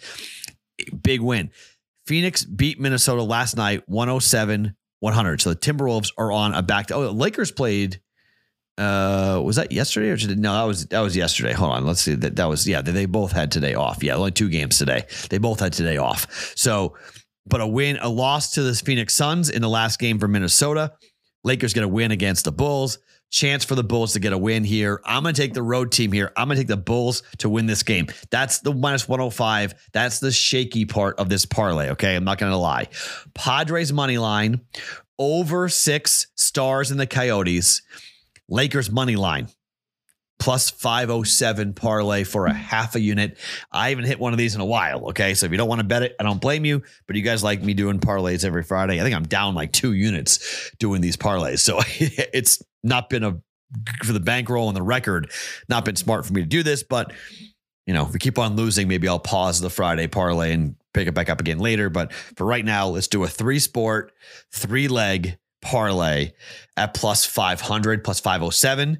Big 1.03 1.21
win. 1.21 1.51
Phoenix 2.07 2.45
beat 2.45 2.81
Minnesota 2.81 3.23
last 3.23 3.57
night 3.57 3.83
107 3.87 4.75
100. 5.01 5.41
So 5.41 5.51
the 5.51 5.57
Timberwolves 5.57 6.13
are 6.19 6.33
on 6.33 6.55
a 6.55 6.63
back. 6.63 6.91
Oh, 6.91 7.11
Lakers 7.11 7.51
played. 7.51 8.01
Uh, 8.77 9.43
was 9.45 9.57
that 9.57 9.73
yesterday 9.73 10.09
or 10.09 10.17
did, 10.17 10.39
no? 10.39 10.53
That 10.53 10.63
was 10.63 10.87
that 10.87 11.01
was 11.01 11.17
yesterday. 11.17 11.53
Hold 11.53 11.73
on, 11.73 11.85
let's 11.87 12.01
see. 12.01 12.15
That 12.15 12.37
that 12.37 12.45
was 12.47 12.67
yeah. 12.67 12.81
They 12.81 13.07
both 13.07 13.33
had 13.33 13.51
today 13.51 13.75
off. 13.75 14.03
Yeah, 14.05 14.15
only 14.15 14.31
two 14.31 14.49
games 14.49 14.79
today. 14.79 15.05
They 15.31 15.39
both 15.39 15.59
had 15.59 15.73
today 15.73 15.97
off. 15.97 16.53
So, 16.57 16.97
but 17.45 17.61
a 17.61 17.67
win, 17.67 17.99
a 18.01 18.09
loss 18.09 18.53
to 18.53 18.63
the 18.63 18.75
Phoenix 18.75 19.15
Suns 19.17 19.51
in 19.51 19.63
the 19.63 19.69
last 19.69 19.99
game 19.99 20.21
for 20.21 20.29
Minnesota. 20.29 20.93
Lakers 21.43 21.75
get 21.75 21.83
a 21.83 21.89
win 21.89 22.13
against 22.13 22.45
the 22.45 22.53
Bulls 22.53 22.99
chance 23.31 23.65
for 23.65 23.75
the 23.75 23.85
Bulls 23.85 24.13
to 24.15 24.21
get 24.21 24.33
a 24.33 24.39
win 24.39 24.65
here. 24.65 25.01
I'm 25.05 25.23
going 25.23 25.35
to 25.35 25.41
take 25.41 25.55
the 25.55 25.63
road 25.63 25.93
team 25.93 26.13
here. 26.13 26.33
I'm 26.37 26.49
going 26.49 26.57
to 26.57 26.63
take 26.63 26.69
the 26.69 26.77
Bulls 26.77 27.23
to 27.39 27.49
win 27.49 27.67
this 27.67 27.83
game. 27.83 28.07
That's 28.31 28.61
the 28.61 28.75
minus 28.75 29.09
105. 29.09 29.75
That's 29.93 30.21
the 30.21 30.33
shaky 30.33 30.85
part 30.85 31.19
of 31.19 31.29
this 31.29 31.45
parlay. 31.45 31.91
Okay. 31.91 32.17
I'm 32.17 32.25
not 32.25 32.39
going 32.39 32.53
to 32.53 32.59
lie. 32.59 32.89
Padres 33.35 33.93
money 33.93 34.19
line 34.19 34.61
over 35.19 35.69
six 35.69 36.29
stars 36.37 36.91
in 36.91 36.97
the 36.97 37.07
Coyotes. 37.07 37.83
Lakers 38.49 38.91
money 38.91 39.17
line 39.17 39.49
plus 40.39 40.71
507 40.71 41.75
parlay 41.75 42.25
for 42.25 42.47
a 42.47 42.53
half 42.53 42.95
a 42.95 43.01
unit. 43.01 43.37
I 43.73 43.91
haven't 43.91 44.05
hit 44.05 44.19
one 44.19 44.33
of 44.33 44.39
these 44.39 44.55
in 44.55 44.61
a 44.61 44.67
while. 44.67 45.09
Okay. 45.09 45.35
So 45.35 45.47
if 45.47 45.53
you 45.53 45.59
don't 45.59 45.69
want 45.69 45.81
to 45.81 45.87
bet 45.87 46.03
it, 46.03 46.15
I 46.21 46.23
don't 46.23 46.41
blame 46.41 46.65
you, 46.65 46.83
but 47.07 47.17
you 47.17 47.23
guys 47.23 47.43
like 47.43 47.63
me 47.63 47.75
doing 47.75 47.99
parlays 47.99 48.45
every 48.45 48.63
Friday. 48.63 49.01
I 49.01 49.03
think 49.03 49.17
I'm 49.17 49.27
down 49.27 49.55
like 49.55 49.73
two 49.73 49.93
units 49.93 50.71
doing 50.79 51.01
these 51.01 51.17
parlays. 51.17 51.59
So 51.59 51.81
it's 51.99 52.63
not 52.83 53.11
been 53.11 53.25
a 53.25 53.41
for 54.05 54.13
the 54.13 54.21
bankroll 54.21 54.69
and 54.69 54.77
the 54.77 54.83
record, 54.83 55.31
not 55.69 55.85
been 55.85 55.97
smart 55.97 56.25
for 56.25 56.33
me 56.33 56.41
to 56.41 56.47
do 56.47 56.63
this, 56.63 56.83
but 56.83 57.13
you 57.87 57.95
know, 57.95 58.03
if 58.07 58.13
we 58.13 58.19
keep 58.19 58.39
on 58.39 58.57
losing, 58.57 58.87
maybe 58.87 59.09
I'll 59.09 59.19
pause 59.19 59.61
the 59.61 59.71
Friday 59.71 60.07
parlay 60.09 60.53
and 60.53 60.77
pick 60.93 61.09
it 61.09 61.15
back 61.15 61.31
up 61.31 61.41
again 61.41 61.59
later. 61.59 61.89
But 61.89 62.13
for 62.13 62.47
right 62.47 62.65
now, 62.65 62.89
let's 62.89 63.09
do 63.09 63.25
a 63.25 63.29
three 63.29 63.59
sport, 63.59 64.13
three 64.53 64.89
leg 64.89 65.39
parlay 65.63 66.33
at 66.77 66.93
plus 66.93 67.25
500, 67.25 68.05
plus 68.05 68.21
507. 68.21 68.99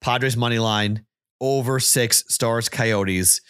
Padres 0.00 0.36
money 0.36 0.58
line 0.58 1.04
over 1.40 1.80
six 1.80 2.24
stars, 2.28 2.68
coyotes, 2.68 3.40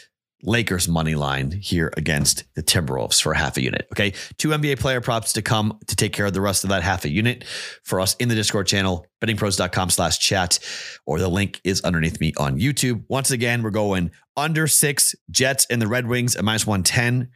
Lakers 0.42 0.88
money 0.88 1.14
line 1.14 1.50
here 1.50 1.92
against 1.96 2.44
the 2.54 2.62
Timberwolves 2.62 3.20
for 3.20 3.34
half 3.34 3.56
a 3.56 3.62
unit. 3.62 3.86
Okay. 3.92 4.14
Two 4.38 4.48
NBA 4.48 4.78
player 4.78 5.00
props 5.00 5.34
to 5.34 5.42
come 5.42 5.78
to 5.86 5.96
take 5.96 6.12
care 6.12 6.26
of 6.26 6.32
the 6.32 6.40
rest 6.40 6.64
of 6.64 6.70
that 6.70 6.82
half 6.82 7.04
a 7.04 7.10
unit 7.10 7.44
for 7.84 8.00
us 8.00 8.14
in 8.16 8.28
the 8.28 8.34
Discord 8.34 8.66
channel, 8.66 9.06
bettingpros.com 9.22 9.90
slash 9.90 10.18
chat, 10.18 10.58
or 11.04 11.18
the 11.18 11.28
link 11.28 11.60
is 11.64 11.82
underneath 11.82 12.20
me 12.20 12.32
on 12.38 12.58
YouTube. 12.58 13.04
Once 13.08 13.30
again, 13.30 13.62
we're 13.62 13.70
going 13.70 14.10
under 14.36 14.66
six 14.66 15.14
Jets 15.30 15.66
and 15.68 15.80
the 15.82 15.88
Red 15.88 16.06
Wings 16.06 16.36
at 16.36 16.44
minus 16.44 16.66
110. 16.66 17.30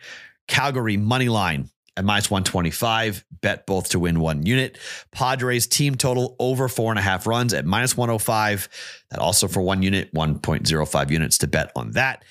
Calgary 0.46 0.96
money 0.96 1.28
line 1.28 1.70
at 1.96 2.04
minus 2.04 2.30
125. 2.30 3.24
Bet 3.40 3.66
both 3.66 3.90
to 3.90 3.98
win 3.98 4.20
one 4.20 4.46
unit. 4.46 4.78
Padres 5.12 5.66
team 5.66 5.94
total 5.94 6.36
over 6.38 6.68
four 6.68 6.90
and 6.90 6.98
a 6.98 7.02
half 7.02 7.26
runs 7.26 7.54
at 7.54 7.64
minus 7.64 7.96
105. 7.96 8.68
That 9.10 9.20
also 9.20 9.48
for 9.48 9.60
one 9.60 9.82
unit, 9.82 10.12
1.05 10.14 11.10
units 11.10 11.38
to 11.38 11.46
bet 11.46 11.70
on 11.76 11.92
that 11.92 12.24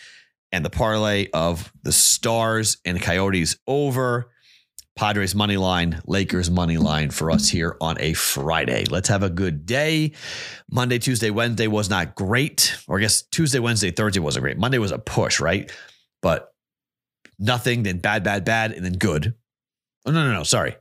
and 0.54 0.64
the 0.64 0.70
parlay 0.70 1.28
of 1.34 1.74
the 1.82 1.92
Stars 1.92 2.78
and 2.86 3.02
Coyotes 3.02 3.58
over. 3.68 4.30
Padres 4.96 5.34
money 5.34 5.58
line, 5.58 6.00
Lakers 6.06 6.52
money 6.52 6.78
line 6.78 7.10
for 7.10 7.32
us 7.32 7.50
here 7.50 7.76
on 7.82 8.00
a 8.00 8.14
Friday. 8.14 8.86
Let's 8.86 9.10
have 9.10 9.24
a 9.24 9.30
good 9.32 9.66
day. 9.66 10.12
Monday, 10.70 11.00
Tuesday, 11.00 11.32
Wednesday 11.32 11.66
was 11.66 11.90
not 11.90 12.14
great. 12.14 12.78
Or 12.88 13.00
I 13.00 13.02
guess 13.02 13.24
Tuesday, 13.24 13.58
Wednesday, 13.58 13.90
Thursday 13.90 14.20
wasn't 14.20 14.44
great. 14.44 14.60
Monday 14.60 14.78
was 14.78 14.92
a 14.92 15.00
push, 15.00 15.40
right? 15.40 15.72
But 16.22 16.54
nothing, 17.40 17.82
then 17.82 17.98
bad, 17.98 18.24
bad, 18.24 18.46
bad, 18.46 18.74
and 18.74 18.86
then 18.86 18.94
good. 18.94 19.34
Oh, 20.06 20.12
no, 20.12 20.24
no, 20.28 20.34
no. 20.34 20.44
Sorry. 20.44 20.76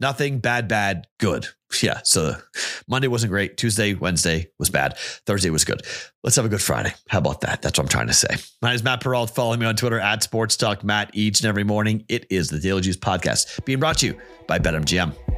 Nothing, 0.00 0.38
bad, 0.38 0.66
bad, 0.66 1.06
good. 1.18 1.46
Yeah. 1.82 2.00
So 2.04 2.34
Monday 2.88 3.06
wasn't 3.06 3.30
great. 3.30 3.56
Tuesday, 3.56 3.94
Wednesday 3.94 4.50
was 4.58 4.70
bad. 4.70 4.96
Thursday 5.26 5.50
was 5.50 5.64
good. 5.64 5.82
Let's 6.24 6.36
have 6.36 6.44
a 6.44 6.48
good 6.48 6.62
Friday. 6.62 6.92
How 7.08 7.18
about 7.18 7.42
that? 7.42 7.62
That's 7.62 7.78
what 7.78 7.84
I'm 7.84 7.88
trying 7.88 8.08
to 8.08 8.12
say. 8.14 8.34
My 8.62 8.70
name 8.70 8.76
is 8.76 8.82
Matt 8.82 9.02
Perrault. 9.02 9.30
Follow 9.30 9.56
me 9.56 9.66
on 9.66 9.76
Twitter 9.76 10.00
at 10.00 10.22
Sports 10.22 10.56
Talk 10.56 10.82
Matt 10.82 11.10
each 11.12 11.40
and 11.40 11.48
every 11.48 11.64
morning. 11.64 12.04
It 12.08 12.26
is 12.30 12.48
the 12.48 12.58
Daily 12.58 12.80
Juice 12.80 12.96
Podcast 12.96 13.64
being 13.64 13.78
brought 13.78 13.98
to 13.98 14.06
you 14.06 14.20
by 14.48 14.58
BetMGM. 14.58 15.29